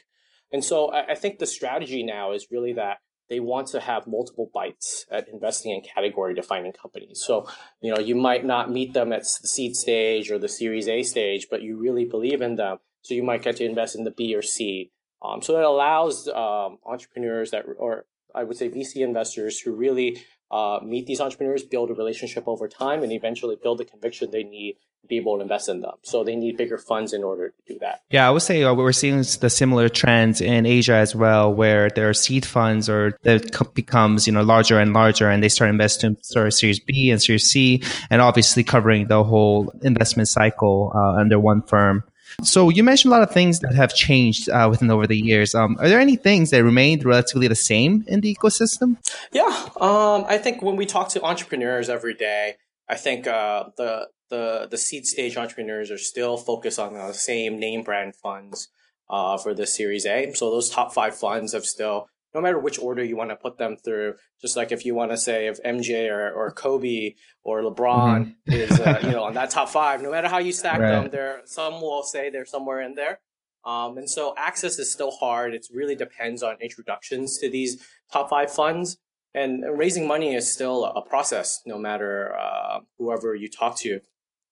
And 0.53 0.65
so 0.65 0.91
I, 0.93 1.13
I 1.13 1.15
think 1.15 1.39
the 1.39 1.47
strategy 1.47 2.03
now 2.03 2.33
is 2.33 2.47
really 2.51 2.73
that 2.75 2.99
they 3.29 3.41
want 3.41 3.69
to 3.69 3.81
have 3.81 4.07
multiple 4.07 4.51
bites 4.53 5.07
at 5.11 5.29
investing 5.29 5.75
in 5.75 5.83
category 5.83 6.35
defining 6.35 6.73
companies. 6.73 7.23
So, 7.25 7.47
you 7.81 7.95
know, 7.95 8.01
you 8.01 8.15
might 8.15 8.45
not 8.45 8.71
meet 8.71 8.95
them 8.95 9.13
at 9.13 9.21
the 9.21 9.49
seed 9.49 9.77
stage 9.77 10.31
or 10.31 10.39
the 10.39 10.49
series 10.49 10.89
A 10.89 11.03
stage, 11.03 11.49
but 11.51 11.63
you 11.63 11.77
really 11.77 12.05
believe 12.05 12.41
in 12.41 12.57
them. 12.57 12.79
So 13.03 13.15
you 13.15 13.23
might 13.23 13.43
get 13.43 13.57
to 13.57 13.65
invest 13.65 13.97
in 13.97 14.05
the 14.05 14.11
B 14.11 14.35
or 14.35 14.43
C. 14.43 14.91
Um, 15.23 15.43
so 15.43 15.59
it 15.59 15.65
allows 15.65 16.29
um, 16.29 16.79
entrepreneurs 16.87 17.51
that, 17.51 17.65
or 17.79 18.07
I 18.35 18.45
would 18.45 18.57
say 18.57 18.69
VC 18.69 18.97
investors 18.97 19.61
who 19.61 19.73
really 19.73 20.23
uh, 20.51 20.81
meet 20.83 21.07
these 21.07 21.21
entrepreneurs, 21.21 21.63
build 21.63 21.91
a 21.91 21.95
relationship 21.95 22.45
over 22.47 22.69
time, 22.69 23.03
and 23.03 23.13
eventually 23.13 23.57
build 23.61 23.79
the 23.79 23.85
conviction 23.85 24.31
they 24.31 24.45
need 24.45 24.77
be 25.09 25.17
able 25.17 25.37
to 25.37 25.43
invest 25.43 25.69
in 25.69 25.81
them. 25.81 25.95
So 26.03 26.25
they 26.25 26.37
need 26.37 26.57
bigger 26.57 26.79
funds 26.79 27.13
in 27.13 27.25
order 27.25 27.49
to 27.49 27.73
do 27.73 27.79
that. 27.81 28.03
Yeah, 28.11 28.29
I 28.29 28.31
would 28.31 28.43
say 28.43 28.63
uh, 28.63 28.75
we're 28.75 28.93
seeing 28.93 29.19
the 29.19 29.51
similar 29.51 29.89
trends 29.89 30.41
in 30.41 30.67
Asia 30.67 30.95
as 30.95 31.15
well, 31.15 31.53
where 31.53 31.89
there 31.91 32.09
are 32.09 32.15
seed 32.15 32.45
funds 32.45 32.89
or 32.89 33.19
that 33.23 33.75
becomes 33.75 34.27
you 34.27 34.33
know 34.33 34.43
larger 34.43 34.79
and 34.79 34.93
larger, 34.93 35.29
and 35.31 35.43
they 35.43 35.49
start 35.49 35.71
investing 35.71 36.17
sort 36.23 36.47
of 36.47 36.55
Series 36.55 36.81
B 36.81 37.11
and 37.11 37.23
Series 37.23 37.45
C, 37.45 37.83
and 38.11 38.21
obviously 38.21 38.65
covering 38.65 39.09
the 39.09 39.25
whole 39.25 39.73
investment 39.83 40.29
cycle 40.29 40.93
uh, 40.95 41.21
under 41.21 41.39
one 41.39 41.63
firm. 41.63 42.05
So 42.43 42.69
you 42.69 42.85
mentioned 42.85 43.13
a 43.13 43.17
lot 43.17 43.23
of 43.23 43.33
things 43.33 43.61
that 43.61 43.75
have 43.75 43.95
changed 43.95 44.49
uh, 44.49 44.69
within 44.71 44.91
over 44.91 45.07
the 45.07 45.17
years. 45.17 45.55
Um, 45.55 45.77
are 45.81 45.89
there 45.89 45.99
any 45.99 46.17
things 46.17 46.51
that 46.51 46.63
remained 46.63 47.05
relatively 47.05 47.49
the 47.49 47.57
same 47.57 48.05
in 48.07 48.21
the 48.21 48.33
ecosystem? 48.33 48.97
Yeah, 49.33 49.49
um, 49.81 50.25
I 50.29 50.39
think 50.39 50.63
when 50.63 50.77
we 50.77 50.87
talk 50.87 51.09
to 51.11 51.23
entrepreneurs 51.25 51.89
every 51.89 52.15
day, 52.15 52.57
I 52.89 52.95
think 52.95 53.27
uh, 53.27 53.65
the 53.77 54.09
the 54.31 54.69
the 54.71 54.77
seed 54.77 55.07
stage 55.07 55.37
entrepreneurs 55.37 55.91
are 55.91 55.99
still 55.99 56.37
focused 56.37 56.79
on 56.79 56.95
the 56.95 57.13
same 57.13 57.59
name 57.59 57.83
brand 57.83 58.15
funds 58.17 58.69
uh, 59.11 59.39
for 59.39 59.55
the 59.55 59.67
Series 59.67 60.07
A. 60.07 60.33
So 60.35 60.51
those 60.51 60.71
top 60.71 60.93
five 60.93 61.17
funds 61.17 61.53
have 61.53 61.65
still, 61.65 62.09
no 62.35 62.41
matter 62.41 62.59
which 62.59 62.79
order 62.79 63.03
you 63.03 63.17
want 63.17 63.31
to 63.31 63.37
put 63.37 63.59
them 63.59 63.77
through, 63.77 64.15
just 64.41 64.57
like 64.57 64.71
if 64.73 64.85
you 64.85 64.95
want 64.95 65.11
to 65.11 65.17
say 65.17 65.47
if 65.47 65.63
MJ 65.63 66.11
or, 66.11 66.31
or 66.31 66.51
Kobe 66.51 67.15
or 67.43 67.63
LeBron 67.63 67.75
mm-hmm. 67.77 68.33
is 68.53 68.79
uh, 68.81 69.01
you 69.03 69.11
know 69.11 69.25
on 69.25 69.35
that 69.35 69.51
top 69.51 69.69
five, 69.69 70.03
no 70.03 70.11
matter 70.11 70.29
how 70.29 70.39
you 70.39 70.53
stack 70.53 70.79
right. 70.79 70.91
them, 70.91 71.11
there 71.11 71.43
some 71.45 71.81
will 71.81 72.03
say 72.03 72.31
they're 72.31 72.47
somewhere 72.47 72.81
in 72.81 72.95
there. 72.95 73.21
Um, 73.65 73.99
and 73.99 74.09
so 74.09 74.35
access 74.39 74.79
is 74.79 74.91
still 74.93 75.11
hard. 75.11 75.53
It 75.53 75.67
really 75.73 75.97
depends 75.97 76.43
on 76.43 76.57
introductions 76.61 77.39
to 77.39 77.51
these 77.51 77.83
top 78.13 78.31
five 78.31 78.51
funds. 78.51 78.99
And 79.35 79.63
raising 79.79 80.07
money 80.07 80.35
is 80.35 80.51
still 80.51 80.87
a 80.87 81.03
process, 81.03 81.61
no 81.67 81.77
matter 81.77 82.35
uh, 82.35 82.81
whoever 82.99 83.35
you 83.35 83.49
talk 83.49 83.77
to 83.81 84.01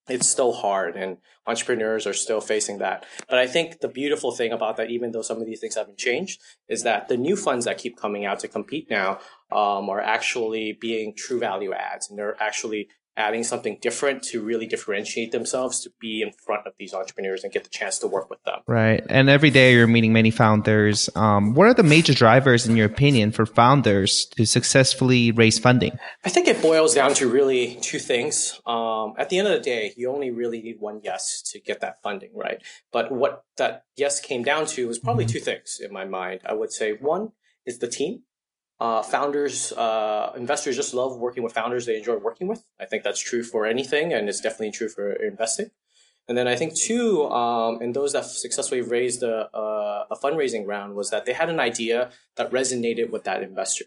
it's 0.09 0.29
still 0.29 0.53
hard 0.53 0.97
and 0.97 1.19
entrepreneurs 1.47 2.07
are 2.07 2.13
still 2.13 2.41
facing 2.41 2.79
that. 2.79 3.07
But 3.29 3.39
I 3.39 3.47
think 3.47 3.81
the 3.81 3.89
beautiful 3.89 4.33
thing 4.33 4.53
about 4.53 4.77
that, 4.77 4.91
even 4.91 5.13
though 5.13 5.23
some 5.23 5.41
of 5.41 5.47
these 5.47 5.61
things 5.61 5.77
haven't 5.77 5.99
changed, 5.99 6.41
is 6.69 6.83
that 6.83 7.09
the 7.09 7.17
new 7.17 7.37
funds 7.37 7.65
that 7.65 7.79
keep 7.79 7.97
coming 7.97 8.25
out 8.25 8.41
to 8.41 8.49
compete 8.49 8.91
now 8.91 9.19
um, 9.53 9.89
are 9.89 10.01
actually 10.01 10.73
being 10.73 11.15
true 11.17 11.39
value 11.39 11.73
adds 11.73 12.09
and 12.09 12.19
they're 12.19 12.41
actually 12.43 12.89
adding 13.17 13.43
something 13.43 13.79
different 13.81 14.23
to 14.23 14.43
really 14.43 14.67
differentiate 14.67 15.33
themselves 15.33 15.81
to 15.81 15.91
be 16.01 16.23
in 16.23 16.33
front 16.33 16.67
of 16.67 16.75
these 16.79 16.93
entrepreneurs 16.93 17.45
and 17.45 17.53
get 17.53 17.65
the 17.65 17.71
chance 17.71 17.99
to 17.99 18.07
work 18.07 18.29
with 18.29 18.43
them. 18.45 18.61
Right. 18.67 19.03
And 19.09 19.31
every 19.31 19.51
day 19.51 19.73
you're 19.73 19.87
meeting 19.87 20.13
many 20.13 20.31
founders. 20.31 21.09
Um, 21.15 21.55
what 21.55 21.67
are 21.67 21.75
the 21.75 21.83
major 21.83 22.15
drivers, 22.15 22.67
in 22.67 22.77
your 22.77 22.87
opinion, 22.87 23.33
for 23.33 23.47
founders 23.47 24.27
to 24.37 24.45
successfully 24.45 25.33
raise 25.33 25.59
funding? 25.59 25.99
I 26.25 26.29
think 26.29 26.47
it 26.47 26.61
boils 26.61 26.95
down 26.95 27.15
to 27.15 27.29
really 27.29 27.77
two 27.81 27.99
things. 27.99 28.61
Um, 28.67 29.15
at 29.19 29.31
the 29.31 29.39
end 29.39 29.49
of 29.49 29.55
the 29.55 29.61
day, 29.61 29.95
you 29.97 30.11
only 30.11 30.31
really 30.31 30.61
need 30.61 30.77
one 30.79 31.01
yes 31.03 31.43
to 31.53 31.61
get 31.61 31.81
that 31.81 32.03
funding, 32.03 32.31
right? 32.35 32.63
But 32.93 33.11
what 33.11 33.45
that 33.57 33.85
yes 33.97 34.21
came 34.21 34.43
down 34.43 34.67
to 34.67 34.89
was 34.89 34.99
probably 34.99 35.25
mm-hmm. 35.25 35.33
two 35.33 35.41
things 35.41 35.81
in 35.83 35.93
my 35.93 36.05
mind. 36.05 36.41
I 36.45 36.55
would 36.55 36.73
say 36.73 36.93
one 36.93 37.33
is 37.65 37.79
the 37.79 37.89
team 37.89 38.23
uh, 38.79 39.03
founders, 39.03 39.73
uh, 39.73 40.33
investors 40.37 40.77
just 40.77 40.93
love 40.93 41.19
working 41.19 41.43
with 41.43 41.53
founders 41.53 41.87
they 41.87 41.97
enjoy 41.97 42.17
working 42.17 42.47
with. 42.47 42.63
I 42.79 42.85
think 42.85 43.05
that's 43.05 43.21
true 43.21 43.43
for 43.43 43.67
anything, 43.67 44.13
and 44.13 44.29
it's 44.29 44.41
definitely 44.41 44.73
true 44.73 44.89
for 44.89 45.13
investing. 45.13 45.71
And 46.29 46.37
then 46.37 46.49
I 46.49 46.57
think 46.57 46.75
two, 46.75 47.25
um, 47.27 47.81
and 47.81 47.95
those 47.95 48.13
that 48.13 48.25
successfully 48.25 48.81
raised 48.81 49.23
a, 49.23 49.49
a, 49.57 50.07
a, 50.11 50.17
fundraising 50.17 50.67
round 50.67 50.97
was 50.97 51.11
that 51.11 51.25
they 51.25 51.33
had 51.33 51.49
an 51.49 51.61
idea 51.61 52.11
that 52.35 52.51
resonated 52.51 53.11
with 53.11 53.23
that 53.25 53.45
investor. 53.45 53.85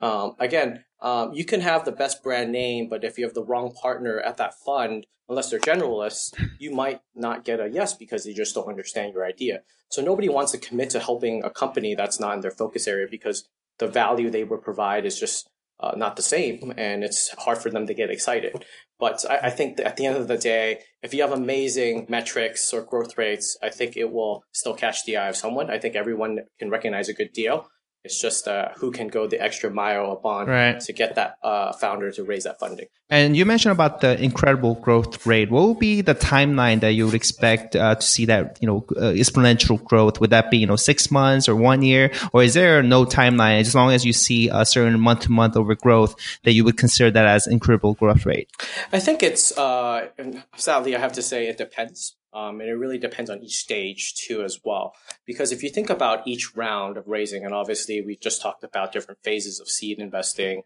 Um, 0.00 0.34
again, 0.40 0.84
um, 1.00 1.32
you 1.32 1.44
can 1.44 1.60
have 1.60 1.84
the 1.84 1.92
best 1.92 2.24
brand 2.24 2.50
name, 2.50 2.88
but 2.88 3.04
if 3.04 3.18
you 3.18 3.24
have 3.24 3.34
the 3.34 3.44
wrong 3.44 3.72
partner 3.72 4.18
at 4.18 4.36
that 4.38 4.54
fund, 4.54 5.06
unless 5.28 5.50
they're 5.50 5.60
generalists, 5.60 6.34
you 6.58 6.72
might 6.72 7.00
not 7.14 7.44
get 7.44 7.60
a 7.60 7.68
yes 7.68 7.94
because 7.94 8.24
they 8.24 8.32
just 8.32 8.54
don't 8.54 8.68
understand 8.68 9.14
your 9.14 9.24
idea. 9.24 9.60
So 9.88 10.02
nobody 10.02 10.28
wants 10.28 10.52
to 10.52 10.58
commit 10.58 10.90
to 10.90 11.00
helping 11.00 11.44
a 11.44 11.50
company 11.50 11.94
that's 11.94 12.18
not 12.18 12.34
in 12.34 12.40
their 12.40 12.50
focus 12.50 12.88
area 12.88 13.06
because 13.08 13.48
the 13.78 13.86
value 13.86 14.30
they 14.30 14.44
would 14.44 14.62
provide 14.62 15.04
is 15.04 15.18
just 15.18 15.48
uh, 15.78 15.92
not 15.96 16.16
the 16.16 16.22
same, 16.22 16.72
and 16.76 17.04
it's 17.04 17.34
hard 17.38 17.58
for 17.58 17.70
them 17.70 17.86
to 17.86 17.94
get 17.94 18.10
excited. 18.10 18.64
But 18.98 19.24
I, 19.28 19.48
I 19.48 19.50
think 19.50 19.78
at 19.80 19.96
the 19.96 20.06
end 20.06 20.16
of 20.16 20.28
the 20.28 20.38
day, 20.38 20.80
if 21.02 21.12
you 21.12 21.22
have 21.22 21.32
amazing 21.32 22.06
metrics 22.08 22.72
or 22.72 22.82
growth 22.82 23.18
rates, 23.18 23.58
I 23.62 23.68
think 23.68 23.96
it 23.96 24.10
will 24.10 24.44
still 24.52 24.74
catch 24.74 25.04
the 25.04 25.16
eye 25.16 25.28
of 25.28 25.36
someone. 25.36 25.70
I 25.70 25.78
think 25.78 25.94
everyone 25.94 26.40
can 26.58 26.70
recognize 26.70 27.08
a 27.08 27.14
good 27.14 27.32
deal. 27.32 27.68
It's 28.06 28.20
just 28.20 28.46
uh, 28.46 28.68
who 28.76 28.92
can 28.92 29.08
go 29.08 29.26
the 29.26 29.40
extra 29.42 29.68
mile 29.68 30.12
upon 30.12 30.46
right. 30.46 30.78
to 30.80 30.92
get 30.92 31.16
that 31.16 31.38
uh, 31.42 31.72
founder 31.72 32.12
to 32.12 32.22
raise 32.22 32.44
that 32.44 32.60
funding. 32.60 32.86
And 33.10 33.36
you 33.36 33.44
mentioned 33.44 33.72
about 33.72 34.00
the 34.00 34.20
incredible 34.20 34.74
growth 34.74 35.26
rate. 35.26 35.50
What 35.50 35.66
would 35.68 35.78
be 35.78 36.00
the 36.00 36.14
timeline 36.14 36.80
that 36.80 36.92
you 36.92 37.04
would 37.06 37.14
expect 37.14 37.76
uh, 37.76 37.94
to 37.96 38.02
see 38.02 38.24
that 38.26 38.58
you 38.60 38.66
know 38.66 38.84
uh, 38.96 39.12
exponential 39.12 39.82
growth? 39.82 40.20
Would 40.20 40.30
that 40.30 40.50
be 40.50 40.58
you 40.58 40.66
know 40.66 40.76
six 40.76 41.10
months 41.10 41.48
or 41.48 41.54
one 41.54 41.82
year, 41.82 42.10
or 42.32 42.42
is 42.42 42.54
there 42.54 42.82
no 42.82 43.04
timeline? 43.04 43.60
As 43.60 43.74
long 43.74 43.92
as 43.92 44.04
you 44.04 44.12
see 44.12 44.48
a 44.48 44.64
certain 44.64 44.98
month 44.98 45.20
to 45.20 45.32
month 45.32 45.56
over 45.56 45.74
growth, 45.74 46.16
that 46.44 46.52
you 46.52 46.64
would 46.64 46.76
consider 46.76 47.10
that 47.10 47.26
as 47.26 47.46
incredible 47.46 47.94
growth 47.94 48.26
rate. 48.26 48.48
I 48.92 48.98
think 48.98 49.22
it's 49.22 49.56
uh, 49.58 50.08
sadly 50.56 50.96
I 50.96 50.98
have 51.00 51.12
to 51.12 51.22
say 51.22 51.48
it 51.48 51.58
depends. 51.58 52.15
Um, 52.36 52.60
and 52.60 52.68
it 52.68 52.74
really 52.74 52.98
depends 52.98 53.30
on 53.30 53.42
each 53.42 53.56
stage 53.56 54.14
too, 54.14 54.42
as 54.42 54.60
well. 54.62 54.94
Because 55.24 55.52
if 55.52 55.62
you 55.62 55.70
think 55.70 55.88
about 55.88 56.28
each 56.28 56.54
round 56.54 56.98
of 56.98 57.08
raising, 57.08 57.46
and 57.46 57.54
obviously 57.54 58.02
we 58.02 58.16
just 58.16 58.42
talked 58.42 58.62
about 58.62 58.92
different 58.92 59.22
phases 59.22 59.58
of 59.58 59.70
seed 59.70 59.98
investing 59.98 60.62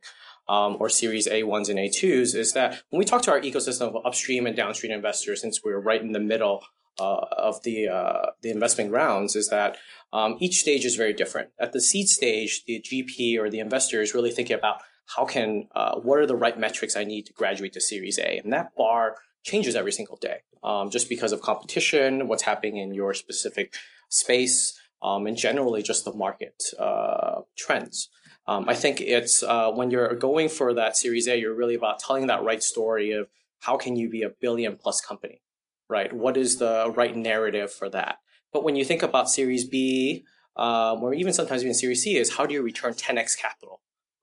um, 0.49 0.77
or 0.81 0.89
Series 0.89 1.29
A1s 1.29 1.69
and 1.69 1.79
A2s, 1.79 2.35
is 2.35 2.55
that 2.55 2.83
when 2.91 2.99
we 2.99 3.05
talk 3.05 3.23
to 3.23 3.31
our 3.31 3.41
ecosystem 3.41 3.95
of 3.95 4.05
upstream 4.05 4.47
and 4.47 4.57
downstream 4.57 4.91
investors, 4.91 5.43
since 5.43 5.63
we're 5.63 5.79
right 5.79 6.03
in 6.03 6.11
the 6.11 6.19
middle 6.19 6.65
uh, 6.99 7.25
of 7.39 7.63
the 7.63 7.87
uh, 7.87 8.27
the 8.43 8.51
investment 8.51 8.91
rounds, 8.91 9.37
is 9.37 9.49
that 9.51 9.77
um, 10.13 10.37
each 10.41 10.59
stage 10.59 10.85
is 10.85 10.97
very 10.97 11.13
different. 11.13 11.51
At 11.61 11.73
the 11.73 11.81
seed 11.81 12.09
stage, 12.09 12.65
the 12.65 12.81
GP 12.81 13.39
or 13.39 13.49
the 13.49 13.61
investor 13.61 14.03
is 14.03 14.13
really 14.13 14.33
thinking 14.33 14.57
about 14.57 14.79
how 15.17 15.25
can 15.25 15.69
uh, 15.77 16.01
what 16.01 16.19
are 16.19 16.27
the 16.27 16.37
right 16.37 16.59
metrics 16.59 16.97
I 16.97 17.05
need 17.05 17.27
to 17.27 17.33
graduate 17.33 17.75
to 17.75 17.81
Series 17.81 18.19
A, 18.19 18.39
and 18.39 18.53
that 18.53 18.75
bar 18.75 19.15
changes 19.43 19.75
every 19.75 19.93
single 19.93 20.17
day, 20.17 20.39
um, 20.63 20.91
just 20.91 21.09
because 21.09 21.33
of 21.33 21.41
competition, 21.41 22.29
what's 22.29 22.43
happening 22.43 22.77
in 22.77 22.95
your 22.95 23.15
specific 23.15 23.75
space, 24.09 24.79
um, 25.03 25.27
and 25.27 25.37
generally 25.37 25.83
just 25.83 26.05
the 26.05 26.13
market 26.13 26.63
uh, 26.79 27.41
trends. 27.57 28.09
Um, 28.47 28.69
I 28.69 28.75
think 28.75 29.01
it's 29.01 29.43
uh, 29.43 29.71
when 29.71 29.91
you're 29.91 30.15
going 30.15 30.49
for 30.49 30.75
that 30.75 30.97
Series 30.97 31.29
A, 31.29 31.39
you're 31.39 31.55
really 31.55 31.75
about 31.75 32.01
telling 32.01 32.27
that 32.27 32.43
right 32.43 32.63
story 32.63 33.13
of 33.13 33.29
how 33.61 33.77
can 33.77 33.97
you 33.97 34.09
be 34.09 34.23
a 34.23 34.31
billion 34.31 34.77
plus 34.77 35.01
company, 35.01 35.43
right? 35.89 36.13
What 36.13 36.37
is 36.37 36.59
the 36.59 36.93
right 36.95 37.17
narrative 37.17 37.73
for 37.73 37.89
that? 37.91 38.19
But 38.53 38.65
when 38.65 38.77
you 38.77 38.85
think 38.85 39.03
about 39.03 39.31
Series 39.31 39.65
B, 39.65 40.25
um, 40.57 41.03
or 41.03 41.15
even 41.15 41.33
sometimes 41.33 41.63
even 41.63 41.75
Series 41.75 42.03
C, 42.03 42.17
is 42.17 42.37
how 42.37 42.47
do 42.47 42.55
you 42.55 42.63
return 42.63 42.95
10x 42.95 43.39
capital? 43.39 43.81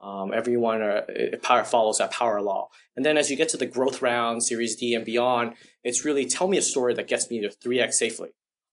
Um, 0.07 0.31
everyone 0.33 0.81
uh, 0.81 1.01
power 1.43 1.65
follows 1.65 1.97
that 1.97 2.11
power 2.11 2.41
law. 2.41 2.69
And 2.95 3.05
then 3.05 3.17
as 3.17 3.29
you 3.29 3.35
get 3.35 3.49
to 3.49 3.57
the 3.57 3.65
growth 3.65 4.01
round, 4.01 4.41
Series 4.41 4.77
D 4.77 4.95
and 4.95 5.03
beyond, 5.03 5.55
it's 5.83 6.05
really 6.05 6.25
tell 6.25 6.47
me 6.47 6.57
a 6.57 6.61
story 6.61 6.93
that 6.93 7.09
gets 7.09 7.29
me 7.29 7.41
to 7.41 7.49
3x 7.49 7.93
safely. 7.93 8.29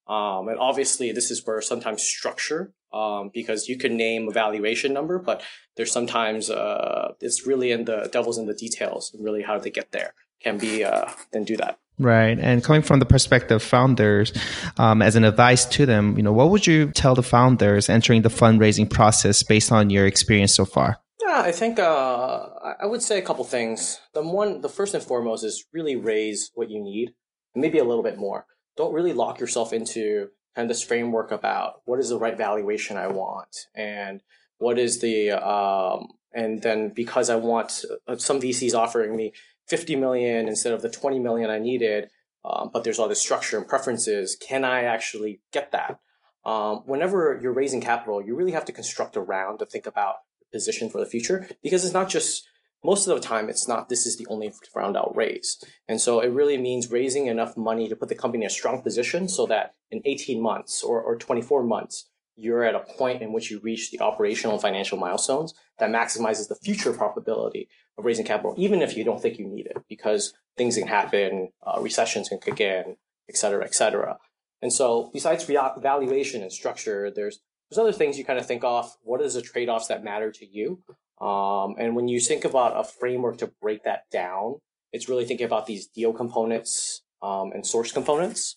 Um, 0.06 0.48
and 0.48 0.58
obviously, 0.60 1.10
this 1.10 1.32
is 1.32 1.44
where 1.44 1.60
sometimes 1.60 2.02
structure, 2.02 2.72
um, 2.92 3.30
because 3.34 3.68
you 3.68 3.76
can 3.76 3.96
name 3.96 4.28
a 4.28 4.30
valuation 4.30 4.92
number, 4.92 5.18
but 5.18 5.42
there's 5.76 5.90
sometimes 5.90 6.50
uh, 6.50 7.14
it's 7.20 7.46
really 7.46 7.72
in 7.72 7.86
the 7.86 8.08
devil's 8.12 8.38
in 8.38 8.46
the 8.46 8.54
details, 8.54 9.10
and 9.12 9.24
really 9.24 9.42
how 9.42 9.58
they 9.58 9.70
get 9.70 9.90
there 9.92 10.14
can 10.40 10.58
be 10.58 10.84
uh, 10.84 11.08
then 11.32 11.44
do 11.44 11.56
that. 11.56 11.78
Right. 11.98 12.38
And 12.38 12.62
coming 12.62 12.82
from 12.82 12.98
the 12.98 13.06
perspective 13.06 13.56
of 13.56 13.62
founders, 13.62 14.32
um, 14.76 15.00
as 15.00 15.16
an 15.16 15.24
advice 15.24 15.64
to 15.66 15.86
them, 15.86 16.16
you 16.16 16.22
know, 16.22 16.32
what 16.32 16.50
would 16.50 16.66
you 16.66 16.90
tell 16.90 17.14
the 17.14 17.22
founders 17.22 17.88
entering 17.88 18.22
the 18.22 18.28
fundraising 18.28 18.90
process 18.90 19.42
based 19.42 19.72
on 19.72 19.90
your 19.90 20.06
experience 20.06 20.52
so 20.52 20.64
far? 20.64 20.98
Yeah, 21.34 21.40
I 21.40 21.50
think 21.50 21.80
uh, 21.80 22.46
I 22.80 22.86
would 22.86 23.02
say 23.02 23.18
a 23.18 23.22
couple 23.22 23.42
things. 23.42 23.98
The 24.12 24.22
one, 24.22 24.60
the 24.60 24.68
first 24.68 24.94
and 24.94 25.02
foremost 25.02 25.42
is 25.42 25.64
really 25.72 25.96
raise 25.96 26.52
what 26.54 26.70
you 26.70 26.80
need, 26.80 27.12
and 27.54 27.60
maybe 27.60 27.78
a 27.78 27.84
little 27.84 28.04
bit 28.04 28.18
more. 28.18 28.46
Don't 28.76 28.94
really 28.94 29.12
lock 29.12 29.40
yourself 29.40 29.72
into 29.72 30.28
kind 30.54 30.66
of 30.66 30.68
this 30.68 30.84
framework 30.84 31.32
about 31.32 31.80
what 31.86 31.98
is 31.98 32.10
the 32.10 32.20
right 32.20 32.38
valuation 32.38 32.96
I 32.96 33.08
want, 33.08 33.66
and 33.74 34.20
what 34.58 34.78
is 34.78 35.00
the 35.00 35.32
um, 35.32 36.06
and 36.32 36.62
then 36.62 36.90
because 36.90 37.28
I 37.30 37.34
want 37.34 37.84
uh, 38.06 38.16
some 38.16 38.40
VCs 38.40 38.74
offering 38.74 39.16
me 39.16 39.32
50 39.66 39.96
million 39.96 40.46
instead 40.46 40.72
of 40.72 40.82
the 40.82 40.88
20 40.88 41.18
million 41.18 41.50
I 41.50 41.58
needed, 41.58 42.10
um, 42.44 42.70
but 42.72 42.84
there's 42.84 43.00
all 43.00 43.08
this 43.08 43.20
structure 43.20 43.58
and 43.58 43.66
preferences. 43.66 44.36
Can 44.36 44.64
I 44.64 44.84
actually 44.84 45.40
get 45.52 45.72
that? 45.72 45.98
Um, 46.44 46.82
whenever 46.86 47.40
you're 47.42 47.52
raising 47.52 47.80
capital, 47.80 48.24
you 48.24 48.36
really 48.36 48.52
have 48.52 48.66
to 48.66 48.72
construct 48.72 49.16
a 49.16 49.20
round 49.20 49.58
to 49.58 49.66
think 49.66 49.86
about 49.86 50.16
position 50.54 50.88
for 50.88 50.98
the 51.00 51.12
future 51.14 51.38
because 51.62 51.84
it's 51.84 51.98
not 52.00 52.08
just 52.08 52.48
most 52.84 53.08
of 53.08 53.14
the 53.16 53.26
time 53.26 53.48
it's 53.48 53.66
not 53.66 53.88
this 53.88 54.06
is 54.06 54.16
the 54.16 54.26
only 54.28 54.52
round 54.74 54.96
out 54.96 55.16
raise. 55.16 55.50
And 55.88 56.00
so 56.00 56.20
it 56.20 56.28
really 56.28 56.58
means 56.58 56.90
raising 56.90 57.26
enough 57.26 57.56
money 57.56 57.88
to 57.88 57.96
put 57.96 58.08
the 58.08 58.14
company 58.22 58.44
in 58.44 58.48
a 58.48 58.58
strong 58.60 58.82
position 58.82 59.28
so 59.28 59.46
that 59.46 59.74
in 59.90 60.00
18 60.04 60.40
months 60.40 60.82
or, 60.82 61.00
or 61.02 61.16
24 61.16 61.64
months 61.64 62.08
you're 62.36 62.64
at 62.64 62.74
a 62.74 62.86
point 62.98 63.22
in 63.22 63.32
which 63.32 63.50
you 63.50 63.60
reach 63.60 63.90
the 63.90 64.00
operational 64.00 64.54
and 64.54 64.62
financial 64.62 64.98
milestones 64.98 65.54
that 65.78 65.90
maximizes 65.90 66.48
the 66.48 66.56
future 66.56 66.92
probability 66.92 67.68
of 67.96 68.04
raising 68.04 68.26
capital 68.26 68.54
even 68.58 68.82
if 68.82 68.96
you 68.96 69.04
don't 69.04 69.22
think 69.22 69.38
you 69.38 69.46
need 69.46 69.66
it 69.66 69.78
because 69.88 70.34
things 70.56 70.76
can 70.76 70.88
happen 70.88 71.48
uh, 71.66 71.80
recessions 71.80 72.28
can 72.28 72.38
kick 72.38 72.60
in 72.60 72.96
et 73.28 73.36
cetera 73.36 73.64
et 73.64 73.74
cetera. 73.74 74.18
And 74.62 74.72
so 74.72 75.10
besides 75.12 75.44
valuation 75.44 76.42
and 76.42 76.52
structure 76.52 77.10
there's 77.14 77.40
there's 77.74 77.88
other 77.88 77.96
things 77.96 78.16
you 78.16 78.24
kind 78.24 78.38
of 78.38 78.46
think 78.46 78.62
off. 78.62 78.96
What 79.02 79.20
is 79.20 79.34
the 79.34 79.42
trade 79.42 79.68
offs 79.68 79.88
that 79.88 80.04
matter 80.04 80.30
to 80.30 80.46
you? 80.46 80.82
Um, 81.20 81.74
and 81.78 81.96
when 81.96 82.06
you 82.06 82.20
think 82.20 82.44
about 82.44 82.78
a 82.78 82.84
framework 82.84 83.38
to 83.38 83.48
break 83.60 83.82
that 83.82 84.08
down, 84.12 84.60
it's 84.92 85.08
really 85.08 85.24
thinking 85.24 85.46
about 85.46 85.66
these 85.66 85.88
deal 85.88 86.12
components 86.12 87.02
um, 87.20 87.50
and 87.52 87.66
source 87.66 87.90
components. 87.90 88.56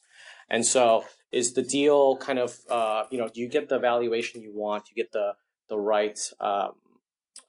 And 0.50 0.64
so 0.64 1.06
is 1.32 1.54
the 1.54 1.64
deal 1.64 2.18
kind 2.18 2.38
of 2.38 2.58
uh, 2.70 3.04
you 3.10 3.18
know 3.18 3.28
do 3.28 3.42
you 3.42 3.50
get 3.50 3.70
the 3.70 3.80
valuation 3.80 4.42
you 4.42 4.54
want? 4.54 4.86
Do 4.86 4.92
you 4.96 5.04
get 5.04 5.12
the 5.12 5.34
the 5.68 5.80
right 5.80 6.20
um, 6.40 6.74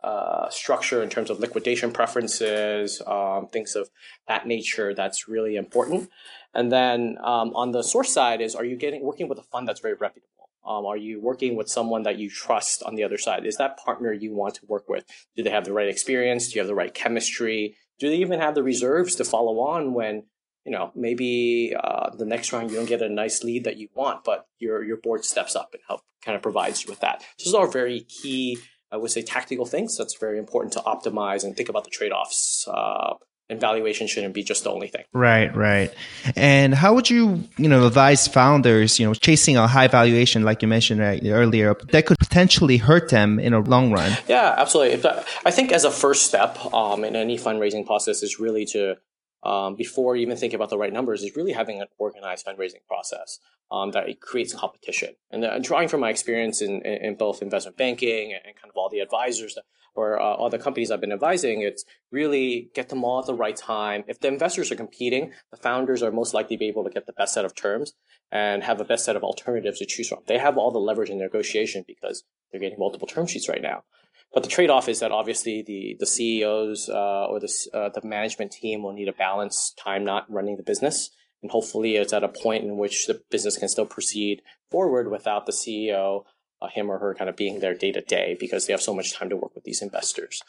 uh, 0.03 0.49
structure 0.49 1.03
in 1.03 1.11
terms 1.11 1.29
of 1.29 1.39
liquidation 1.39 1.93
preferences, 1.93 3.03
um, 3.07 3.47
things 3.49 3.77
of 3.77 3.91
that 4.27 4.47
nature. 4.47 4.95
That's 4.95 5.29
really 5.29 5.57
important. 5.57 6.11
And 6.55 6.73
then 6.73 7.19
um, 7.23 7.55
on 7.55 7.73
the 7.73 7.83
source 7.83 8.13
side 8.13 8.41
is, 8.41 8.55
are 8.55 8.65
you 8.65 8.77
getting 8.77 9.03
working 9.03 9.29
with 9.29 9.39
a 9.39 9.43
fund 9.43 9.69
that's 9.69 9.81
very 9.81 9.95
reputable? 9.95 10.38
Um, 10.67 10.85
are 10.87 10.97
you 10.97 11.21
working 11.21 11.57
with 11.57 11.69
someone 11.69 12.03
that 12.03 12.19
you 12.19 12.29
trust 12.29 12.83
on 12.83 12.95
the 12.95 13.05
other 13.05 13.19
side? 13.19 13.47
Is 13.47 13.57
that 13.57 13.79
partner 13.79 14.13
you 14.13 14.35
want 14.35 14.55
to 14.57 14.67
work 14.67 14.89
with? 14.89 15.05
Do 15.37 15.43
they 15.43 15.51
have 15.51 15.65
the 15.65 15.73
right 15.73 15.89
experience? 15.89 16.49
Do 16.49 16.55
you 16.57 16.61
have 16.61 16.69
the 16.69 16.75
right 16.75 16.93
chemistry? 16.93 17.77
Do 17.99 18.09
they 18.09 18.17
even 18.17 18.41
have 18.41 18.55
the 18.55 18.63
reserves 18.63 19.15
to 19.17 19.25
follow 19.25 19.61
on 19.61 19.95
when 19.95 20.25
you 20.65 20.73
know 20.73 20.93
maybe 20.95 21.75
uh, 21.79 22.11
the 22.17 22.27
next 22.27 22.53
round 22.53 22.71
you 22.71 22.77
don't 22.77 22.87
get 22.87 23.03
a 23.03 23.09
nice 23.09 23.43
lead 23.43 23.65
that 23.65 23.79
you 23.79 23.89
want, 23.95 24.25
but 24.25 24.47
your 24.59 24.85
your 24.85 24.99
board 24.99 25.25
steps 25.25 25.57
up 25.57 25.71
and 25.73 25.83
help 25.87 26.03
kind 26.25 26.37
of 26.37 26.43
provides 26.43 26.85
you 26.85 26.91
with 26.91 27.01
that. 27.01 27.25
Those 27.45 27.55
are 27.55 27.67
very 27.67 28.01
key 28.01 28.59
I 28.91 28.97
would 28.97 29.11
say 29.11 29.23
tactical 29.23 29.67
things. 29.67 29.97
That's 29.97 30.17
very 30.17 30.39
important 30.39 30.73
to 30.75 30.81
optimize 30.81 31.45
and 31.45 31.57
think 31.57 31.69
about 31.69 31.85
the 31.85 31.91
trade 31.91 32.13
offs. 32.13 32.67
Uh, 32.67 33.15
and 33.51 33.61
valuation 33.61 34.07
shouldn't 34.07 34.35
be 34.35 34.43
just 34.43 34.65
the 34.65 34.71
only 34.71 34.89
thing. 34.89 35.05
Right, 35.13 35.55
right. 35.55 35.93
And 36.37 36.75
how 36.75 36.95
would 36.95 37.09
you, 37.09 37.45
you 37.57 37.69
know, 37.69 37.87
advise 37.87 38.29
founders, 38.29 38.99
you 38.99 39.07
know, 39.07 39.15
chasing 39.15 39.57
a 39.57 39.67
high 39.67 39.89
valuation, 39.89 40.43
like 40.45 40.63
you 40.63 40.69
mentioned 40.69 41.01
right, 41.01 41.23
earlier, 41.25 41.75
that 41.93 42.07
could 42.07 42.19
potentially 42.19 42.77
hurt 42.77 43.11
them 43.11 43.39
in 43.39 43.55
a 43.55 43.61
long 43.61 43.93
run? 43.93 44.17
Yeah, 44.29 44.55
absolutely. 44.57 45.09
I 45.47 45.51
think 45.51 45.73
as 45.73 45.85
a 45.85 45.91
first 45.91 46.27
step 46.27 46.59
um, 46.75 47.05
in 47.05 47.17
any 47.17 47.39
fundraising 47.39 47.87
process 47.87 48.23
is 48.23 48.39
really 48.39 48.67
to 48.67 48.97
um, 49.43 49.77
before 49.77 50.17
you 50.17 50.23
even 50.23 50.37
thinking 50.37 50.57
about 50.57 50.71
the 50.71 50.79
right 50.79 50.93
numbers 50.93 51.23
is 51.23 51.37
really 51.37 51.53
having 51.53 51.81
an 51.81 51.87
organized 51.99 52.45
fundraising 52.45 52.85
process 52.89 53.39
um, 53.71 53.93
that 53.93 54.09
it 54.09 54.21
creates 54.21 54.53
competition. 54.53 55.15
And, 55.31 55.45
uh, 55.45 55.59
drawing 55.61 55.89
from 55.89 56.01
my 56.01 56.11
experience 56.11 56.61
in, 56.61 56.83
in, 56.83 57.05
in, 57.05 57.15
both 57.15 57.41
investment 57.41 57.77
banking 57.77 58.33
and, 58.33 58.43
kind 58.57 58.69
of 58.69 58.77
all 58.77 58.89
the 58.89 59.01
advisors 59.01 59.55
that, 59.55 59.65
or 59.99 60.21
uh, 60.21 60.23
all 60.23 60.49
the 60.49 60.61
companies 60.61 60.93
I've 60.93 61.01
been 61.01 61.11
advising, 61.11 61.63
it's 61.63 61.85
really 62.13 62.71
get 62.73 62.89
them 62.89 63.03
all 63.03 63.19
at 63.19 63.27
the 63.27 63.35
right 63.35 63.57
time. 63.57 64.05
If 64.07 64.21
the 64.21 64.29
investors 64.29 64.71
are 64.71 64.77
competing, 64.77 65.33
the 65.51 65.57
founders 65.57 66.05
are 66.05 66.13
most 66.13 66.33
likely 66.33 66.57
to 66.57 66.61
be 66.61 66.69
able 66.69 66.85
to 66.85 66.91
get 66.91 67.07
the 67.07 67.13
best 67.13 67.35
set 67.35 67.45
of 67.45 67.57
terms 67.57 67.95
and 68.31 68.63
have 68.63 68.79
the 68.79 68.85
best 68.85 69.05
set 69.05 69.17
of 69.17 69.25
alternatives 69.25 69.81
to 69.81 69.87
choose 69.87 70.09
from. 70.09 70.21
They 70.29 70.39
have 70.39 70.57
all 70.57 70.71
the 70.71 70.79
leverage 70.79 71.11
in 71.11 71.19
negotiation 71.19 71.85
because 71.85 72.23
they're 72.53 72.61
getting 72.61 72.79
multiple 72.79 73.09
term 73.09 73.27
sheets 73.27 73.49
right 73.49 73.61
now. 73.61 73.83
But 74.33 74.45
the 74.45 74.49
trade-off 74.49 74.89
is 74.89 75.01
that 75.01 75.11
obviously 75.11 75.65
the 75.67 75.97
the 75.99 76.07
CEOs 76.07 76.89
uh, 76.89 77.27
or 77.27 77.41
the 77.41 77.53
uh, 77.75 77.89
the 77.89 78.07
management 78.07 78.53
team 78.53 78.83
will 78.83 78.93
need 78.93 79.09
a 79.09 79.13
balanced 79.13 79.79
time 79.79 80.05
not 80.05 80.31
running 80.31 80.57
the 80.59 80.63
business, 80.63 81.11
and 81.43 81.51
hopefully 81.51 81.97
it's 81.97 82.13
at 82.13 82.23
a 82.23 82.29
point 82.29 82.63
in 82.63 82.77
which 82.77 83.07
the 83.07 83.21
business 83.31 83.59
can 83.59 83.69
still 83.69 83.87
proceed 83.87 84.43
forward 84.71 85.11
without 85.11 85.47
the 85.47 85.53
CEO, 85.53 86.25
uh, 86.61 86.69
him 86.69 86.91
or 86.91 86.99
her, 86.99 87.15
kind 87.15 87.31
of 87.31 87.37
being 87.37 87.61
there 87.61 87.75
day 87.75 87.93
to 87.93 88.01
day 88.01 88.37
because 88.39 88.67
they 88.67 88.73
have 88.73 88.83
so 88.83 88.95
much 88.95 89.15
time 89.15 89.29
to 89.29 89.37
work 89.37 89.55
with 89.55 89.65
these 89.65 89.83
investors. 89.83 90.43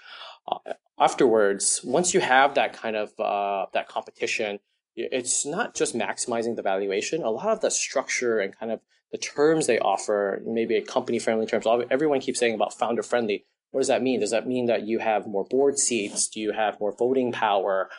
Uh, 0.48 0.74
afterwards, 1.00 1.82
once 1.84 2.13
you 2.13 2.20
have 2.20 2.56
that 2.56 2.74
kind 2.74 2.96
of 2.96 3.18
uh, 3.20 3.66
that 3.74 3.88
competition, 3.88 4.60
it's 4.96 5.46
not 5.46 5.75
just 5.75 5.96
maximizing 5.96 6.56
the 6.56 6.62
valuation. 6.62 7.24
A 7.24 7.30
lot 7.30 7.50
of 7.50 7.62
the 7.62 7.72
structure 7.72 8.39
and 8.39 8.58
kind 8.58 8.72
of 8.72 8.82
the 9.12 9.18
terms 9.18 9.68
they 9.68 9.80
offer, 9.80 10.42
maybe 10.46 10.75
a 10.75 10.82
company 10.82 11.20
friendly 11.20 11.46
terms. 11.46 11.66
Everyone 11.89 12.20
keeps 12.20 12.39
saying 12.39 12.54
about 12.54 12.78
founder 12.78 13.04
friendly. 13.04 13.46
What 13.72 13.82
does 13.82 13.88
that 13.88 14.04
mean? 14.04 14.20
Does 14.20 14.32
that 14.32 14.48
mean 14.48 14.66
that 14.66 14.88
you 14.88 15.00
have 15.00 15.28
more 15.28 15.46
board 15.46 15.78
seats? 15.78 16.28
Do 16.28 16.39
you 16.39 16.51
have 16.51 16.80
more 16.80 16.96
voting 16.96 17.32
power? 17.32 17.89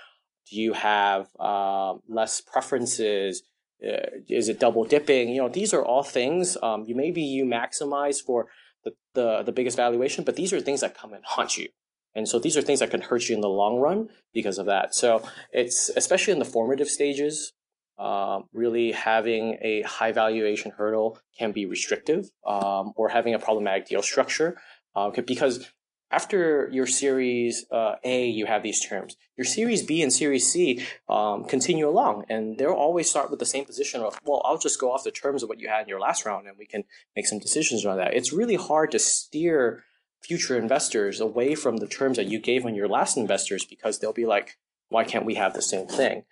Do 0.50 0.60
you 0.60 0.72
have 0.72 1.28
uh, 1.38 1.94
less 2.08 2.40
preferences? 2.40 3.42
Uh, 3.86 4.20
is 4.28 4.48
it 4.48 4.60
double 4.60 4.84
dipping? 4.84 5.30
You 5.30 5.42
know, 5.42 5.48
these 5.48 5.72
are 5.72 5.84
all 5.84 6.02
things. 6.02 6.56
Um, 6.62 6.84
you 6.86 6.94
maybe 6.94 7.22
you 7.22 7.44
maximize 7.44 8.22
for 8.22 8.48
the, 8.84 8.92
the 9.14 9.42
the 9.42 9.52
biggest 9.52 9.76
valuation, 9.76 10.24
but 10.24 10.36
these 10.36 10.52
are 10.52 10.60
things 10.60 10.80
that 10.80 10.96
come 10.96 11.12
and 11.12 11.24
haunt 11.24 11.56
you. 11.56 11.68
And 12.14 12.28
so 12.28 12.38
these 12.38 12.56
are 12.56 12.62
things 12.62 12.80
that 12.80 12.90
can 12.90 13.02
hurt 13.02 13.28
you 13.28 13.34
in 13.36 13.40
the 13.40 13.48
long 13.48 13.78
run 13.78 14.08
because 14.34 14.58
of 14.58 14.66
that. 14.66 14.94
So 14.94 15.22
it's 15.52 15.90
especially 15.96 16.32
in 16.32 16.40
the 16.40 16.44
formative 16.44 16.88
stages, 16.88 17.52
uh, 17.98 18.40
really 18.52 18.92
having 18.92 19.58
a 19.62 19.82
high 19.82 20.12
valuation 20.12 20.72
hurdle 20.76 21.18
can 21.38 21.52
be 21.52 21.66
restrictive, 21.66 22.30
um, 22.46 22.92
or 22.96 23.08
having 23.08 23.34
a 23.34 23.38
problematic 23.38 23.86
deal 23.86 24.02
structure 24.02 24.58
uh, 24.96 25.10
because 25.26 25.70
after 26.10 26.68
your 26.72 26.86
series 26.86 27.64
uh, 27.70 27.94
A, 28.02 28.26
you 28.26 28.46
have 28.46 28.62
these 28.62 28.84
terms. 28.84 29.16
Your 29.36 29.44
series 29.44 29.82
B 29.82 30.02
and 30.02 30.12
series 30.12 30.50
C 30.50 30.84
um, 31.08 31.44
continue 31.44 31.88
along, 31.88 32.24
and 32.28 32.58
they'll 32.58 32.72
always 32.72 33.08
start 33.08 33.30
with 33.30 33.38
the 33.38 33.46
same 33.46 33.64
position 33.64 34.00
of, 34.00 34.18
well, 34.24 34.42
I'll 34.44 34.58
just 34.58 34.80
go 34.80 34.92
off 34.92 35.04
the 35.04 35.10
terms 35.10 35.42
of 35.42 35.48
what 35.48 35.60
you 35.60 35.68
had 35.68 35.82
in 35.82 35.88
your 35.88 36.00
last 36.00 36.26
round, 36.26 36.48
and 36.48 36.58
we 36.58 36.66
can 36.66 36.84
make 37.14 37.26
some 37.26 37.38
decisions 37.38 37.84
around 37.84 37.98
that. 37.98 38.14
It's 38.14 38.32
really 38.32 38.56
hard 38.56 38.90
to 38.90 38.98
steer 38.98 39.84
future 40.20 40.58
investors 40.58 41.20
away 41.20 41.54
from 41.54 41.78
the 41.78 41.86
terms 41.86 42.16
that 42.16 42.26
you 42.26 42.38
gave 42.38 42.66
on 42.66 42.74
your 42.74 42.88
last 42.88 43.16
investors 43.16 43.64
because 43.64 43.98
they'll 43.98 44.12
be 44.12 44.26
like, 44.26 44.58
why 44.88 45.04
can't 45.04 45.24
we 45.24 45.36
have 45.36 45.54
the 45.54 45.62
same 45.62 45.86
thing? 45.86 46.24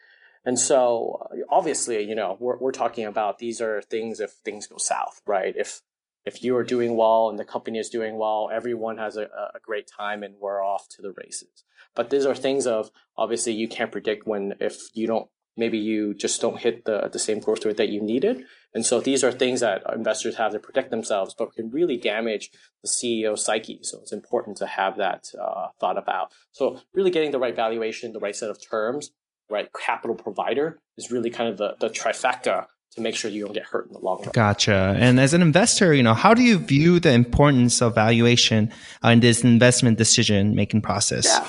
And 0.45 0.59
so, 0.59 1.29
obviously, 1.49 2.03
you 2.03 2.15
know, 2.15 2.37
we're, 2.41 2.59
we're 2.59 2.73
talking 2.73 3.05
about 3.05 3.39
these 3.39 3.61
are 3.61 3.83
things 3.83 4.19
if 4.19 4.31
things 4.31 4.67
go 4.67 4.77
south, 4.79 5.21
right? 5.27 5.55
If 5.57 5.83
if 6.25 6.43
you 6.43 6.57
are 6.57 6.65
doing 6.65 6.97
well 6.97 7.29
and 7.29 7.39
the 7.39 7.45
company 7.45 7.79
is 7.79 7.89
doing 7.89 8.19
well, 8.19 8.51
everyone 8.53 8.99
has 8.99 9.17
a, 9.17 9.23
a 9.23 9.61
great 9.63 9.89
time 9.89 10.23
and 10.23 10.35
we're 10.41 10.65
off 10.65 10.89
to 10.91 11.03
the 11.03 11.15
races. 11.17 11.65
But 11.95 12.11
these 12.11 12.27
are 12.27 12.35
things 12.35 12.67
of 12.67 12.91
obviously 13.17 13.53
you 13.53 13.69
can't 13.69 13.93
predict 13.93 14.27
when 14.27 14.55
if 14.61 14.77
you 14.95 15.07
don't 15.07 15.29
maybe 15.57 15.79
you 15.79 16.15
just 16.15 16.41
don't 16.41 16.61
hit 16.61 16.85
the 16.85 17.09
the 17.13 17.19
same 17.19 17.41
growth 17.41 17.65
rate 17.65 17.77
that 17.77 17.89
you 17.89 18.01
needed. 18.01 18.45
And 18.75 18.85
so 18.85 19.01
these 19.01 19.25
are 19.25 19.33
things 19.33 19.61
that 19.61 19.83
investors 19.95 20.37
have 20.37 20.53
to 20.53 20.59
protect 20.59 20.91
themselves, 20.91 21.35
but 21.37 21.55
can 21.55 21.71
really 21.71 21.97
damage 21.97 22.51
the 22.83 22.89
CEO 22.89 23.37
psyche. 23.37 23.81
So 23.83 23.99
it's 24.01 24.13
important 24.13 24.59
to 24.59 24.67
have 24.67 24.99
that 24.99 25.29
uh, 25.41 25.69
thought 25.81 25.99
about. 25.99 26.33
So 26.53 26.81
really 26.95 27.11
getting 27.11 27.33
the 27.33 27.39
right 27.39 27.57
valuation, 27.57 28.13
the 28.13 28.21
right 28.21 28.37
set 28.37 28.51
of 28.51 28.59
terms, 28.71 29.11
right 29.51 29.69
capital 29.73 30.15
provider 30.15 30.81
is 30.97 31.11
really 31.11 31.31
kind 31.31 31.49
of 31.49 31.57
the, 31.57 31.75
the 31.81 31.89
trifecta 31.89 32.67
to 32.93 33.01
make 33.01 33.15
sure 33.15 33.31
you 33.31 33.45
don't 33.45 33.55
get 33.55 33.65
hurt 33.65 33.87
in 33.87 33.93
the 33.93 33.99
long 33.99 34.21
run. 34.21 34.31
Gotcha. 34.33 34.97
And 34.99 35.21
as 35.21 35.35
an 35.35 35.43
investor, 35.43 35.95
you 35.95 36.03
know, 36.03 36.15
how 36.15 36.35
do 36.35 36.43
you 36.43 36.59
view 36.59 37.01
the 37.01 37.13
importance 37.13 37.81
of 37.83 37.95
valuation 37.95 38.73
uh, 39.05 39.09
in 39.11 39.21
this 39.21 39.45
investment 39.45 39.99
decision 39.99 40.55
making 40.55 40.83
process? 40.83 41.27
Yeah. 41.27 41.49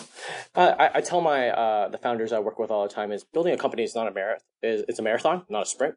Uh, 0.56 0.75
I, 0.78 0.97
I, 0.97 1.02
tell 1.02 1.21
my 1.21 1.49
uh, 1.49 1.89
the 1.89 1.97
founders 1.97 2.34
I 2.34 2.39
work 2.39 2.60
with 2.60 2.71
all 2.71 2.84
the 2.88 2.93
time 2.93 3.12
is 3.12 3.23
building 3.23 3.54
a 3.54 3.58
company 3.58 3.84
is 3.84 3.95
not 3.95 4.08
a 4.08 4.12
marathon. 4.12 4.45
It's 4.62 4.99
a 4.99 5.02
marathon, 5.02 5.43
not 5.49 5.63
a 5.63 5.65
sprint. 5.65 5.95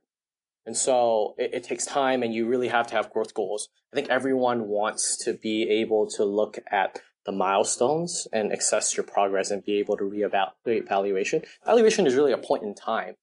And 0.64 0.76
so 0.76 1.34
it, 1.38 1.54
it, 1.54 1.64
takes 1.64 1.84
time, 1.84 2.22
and 2.22 2.32
you 2.32 2.46
really 2.46 2.68
have 2.68 2.86
to 2.88 2.94
have 2.94 3.10
growth 3.10 3.34
goals. 3.34 3.68
I 3.92 3.96
think 3.96 4.08
everyone 4.08 4.68
wants 4.68 5.16
to 5.24 5.34
be 5.34 5.68
able 5.68 6.06
to 6.10 6.24
look 6.24 6.58
at 6.70 7.00
the 7.26 7.32
milestones 7.32 8.28
and 8.32 8.52
assess 8.52 8.96
your 8.96 9.04
progress 9.04 9.50
and 9.50 9.64
be 9.64 9.78
able 9.78 9.96
to 9.96 10.04
reevaluate 10.04 10.88
valuation. 10.88 11.42
Valuation 11.64 12.06
is 12.06 12.14
really 12.14 12.32
a 12.32 12.38
point 12.38 12.62
in 12.62 12.74
time 12.74 13.14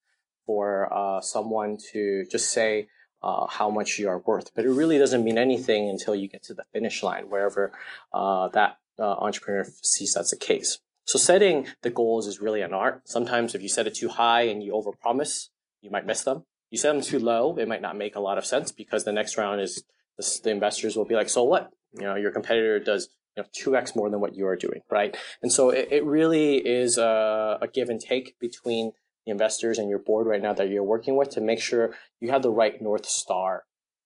for 0.50 0.92
uh, 0.92 1.22
someone 1.22 1.78
to 1.92 2.26
just 2.26 2.52
say 2.52 2.88
uh, 3.22 3.46
how 3.46 3.70
much 3.70 4.00
you 4.00 4.10
are 4.10 4.18
worth. 4.18 4.50
But 4.56 4.66
it 4.66 4.72
really 4.72 4.98
doesn't 4.98 5.24
mean 5.24 5.38
anything 5.38 5.88
until 5.88 6.16
you 6.16 6.28
get 6.28 6.42
to 6.46 6.56
the 6.56 6.64
finish 6.74 7.04
line, 7.04 7.30
wherever 7.30 7.72
uh, 8.12 8.48
that 8.48 8.80
uh, 8.98 9.04
entrepreneur 9.04 9.68
sees 9.84 10.16
that's 10.16 10.32
the 10.32 10.38
case. 10.38 10.80
So 11.04 11.20
setting 11.20 11.68
the 11.84 11.92
goals 11.92 12.26
is 12.26 12.42
really 12.42 12.64
an 12.64 12.74
art. 12.74 13.08
Sometimes 13.08 13.54
if 13.54 13.62
you 13.62 13.70
set 13.70 13.86
it 13.86 13.94
too 13.94 14.10
high 14.10 14.42
and 14.42 14.64
you 14.64 14.72
overpromise, 14.72 15.50
you 15.82 15.92
might 15.92 16.08
miss 16.08 16.24
them. 16.24 16.46
You 16.72 16.80
set 16.80 16.94
them 16.94 17.04
too 17.04 17.20
low, 17.20 17.56
it 17.56 17.68
might 17.68 17.84
not 17.84 17.96
make 17.96 18.16
a 18.16 18.20
lot 18.20 18.40
of 18.40 18.46
sense 18.46 18.72
because 18.72 19.04
the 19.04 19.12
next 19.12 19.38
round 19.38 19.62
is 19.62 19.84
the, 20.18 20.40
the 20.46 20.50
investors 20.50 20.98
will 20.98 21.06
be 21.06 21.14
like, 21.14 21.30
so 21.30 21.44
what? 21.44 21.70
You 21.94 22.06
know, 22.06 22.16
your 22.16 22.32
competitor 22.32 22.80
does 22.80 23.10
you 23.38 23.44
know, 23.44 23.50
2x 23.56 23.96
more 23.96 24.10
than 24.10 24.20
what 24.20 24.34
you 24.34 24.48
are 24.48 24.56
doing, 24.56 24.82
right? 24.90 25.16
And 25.44 25.52
so 25.52 25.70
it, 25.70 25.90
it 25.92 26.04
really 26.06 26.56
is 26.56 26.98
a, 26.98 27.60
a 27.62 27.68
give 27.68 27.90
and 27.90 28.02
take 28.02 28.40
between 28.40 28.94
investors 29.30 29.78
and 29.78 29.90
your 29.90 30.00
board 30.00 30.28
right 30.28 30.42
now 30.42 30.54
that 30.54 30.70
you're 30.70 30.84
working 30.84 31.16
with 31.16 31.30
to 31.32 31.42
make 31.42 31.62
sure 31.62 31.96
you 32.20 32.32
have 32.32 32.42
the 32.42 32.52
right 32.52 32.82
North 32.82 33.06
Star 33.06 33.64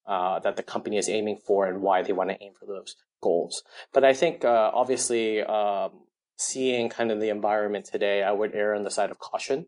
uh, 0.07 0.39
that 0.39 0.55
the 0.55 0.63
company 0.63 0.97
is 0.97 1.09
aiming 1.09 1.37
for 1.37 1.65
and 1.65 1.81
why 1.81 2.01
they 2.01 2.13
want 2.13 2.29
to 2.29 2.43
aim 2.43 2.53
for 2.59 2.65
those 2.65 2.95
goals. 3.21 3.63
But 3.93 4.03
I 4.03 4.13
think 4.13 4.43
uh, 4.43 4.71
obviously 4.73 5.41
um, 5.41 5.91
seeing 6.37 6.89
kind 6.89 7.11
of 7.11 7.19
the 7.19 7.29
environment 7.29 7.85
today, 7.85 8.23
I 8.23 8.31
would 8.31 8.53
err 8.53 8.75
on 8.75 8.83
the 8.83 8.91
side 8.91 9.11
of 9.11 9.19
caution. 9.19 9.67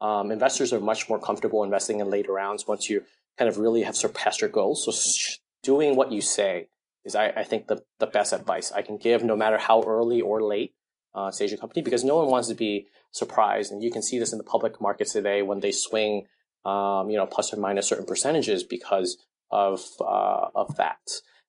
Um, 0.00 0.30
investors 0.30 0.72
are 0.72 0.80
much 0.80 1.08
more 1.08 1.18
comfortable 1.18 1.62
investing 1.62 2.00
in 2.00 2.10
later 2.10 2.32
rounds 2.32 2.66
once 2.66 2.88
you 2.88 3.04
kind 3.38 3.48
of 3.48 3.58
really 3.58 3.82
have 3.82 3.96
surpassed 3.96 4.40
your 4.40 4.50
goals. 4.50 4.84
So 4.84 4.92
sh- 4.92 5.38
doing 5.62 5.96
what 5.96 6.12
you 6.12 6.20
say 6.20 6.68
is, 7.04 7.14
I, 7.14 7.28
I 7.28 7.44
think, 7.44 7.66
the, 7.68 7.82
the 7.98 8.06
best 8.06 8.32
advice 8.32 8.72
I 8.72 8.82
can 8.82 8.96
give, 8.96 9.22
no 9.22 9.36
matter 9.36 9.58
how 9.58 9.82
early 9.82 10.20
or 10.20 10.42
late 10.42 10.74
uh, 11.14 11.30
stage 11.30 11.52
a 11.52 11.56
company, 11.56 11.82
because 11.82 12.04
no 12.04 12.16
one 12.16 12.28
wants 12.28 12.48
to 12.48 12.54
be 12.54 12.86
surprised. 13.10 13.72
And 13.72 13.82
you 13.82 13.90
can 13.90 14.02
see 14.02 14.18
this 14.18 14.32
in 14.32 14.38
the 14.38 14.44
public 14.44 14.80
markets 14.80 15.12
today 15.12 15.42
when 15.42 15.60
they 15.60 15.72
swing, 15.72 16.26
um, 16.64 17.10
you 17.10 17.16
know, 17.16 17.26
plus 17.26 17.52
or 17.52 17.56
minus 17.56 17.88
certain 17.88 18.06
percentages 18.06 18.62
because 18.64 19.18
of 19.50 19.80
uh, 20.00 20.48
of 20.54 20.76
that. 20.76 21.00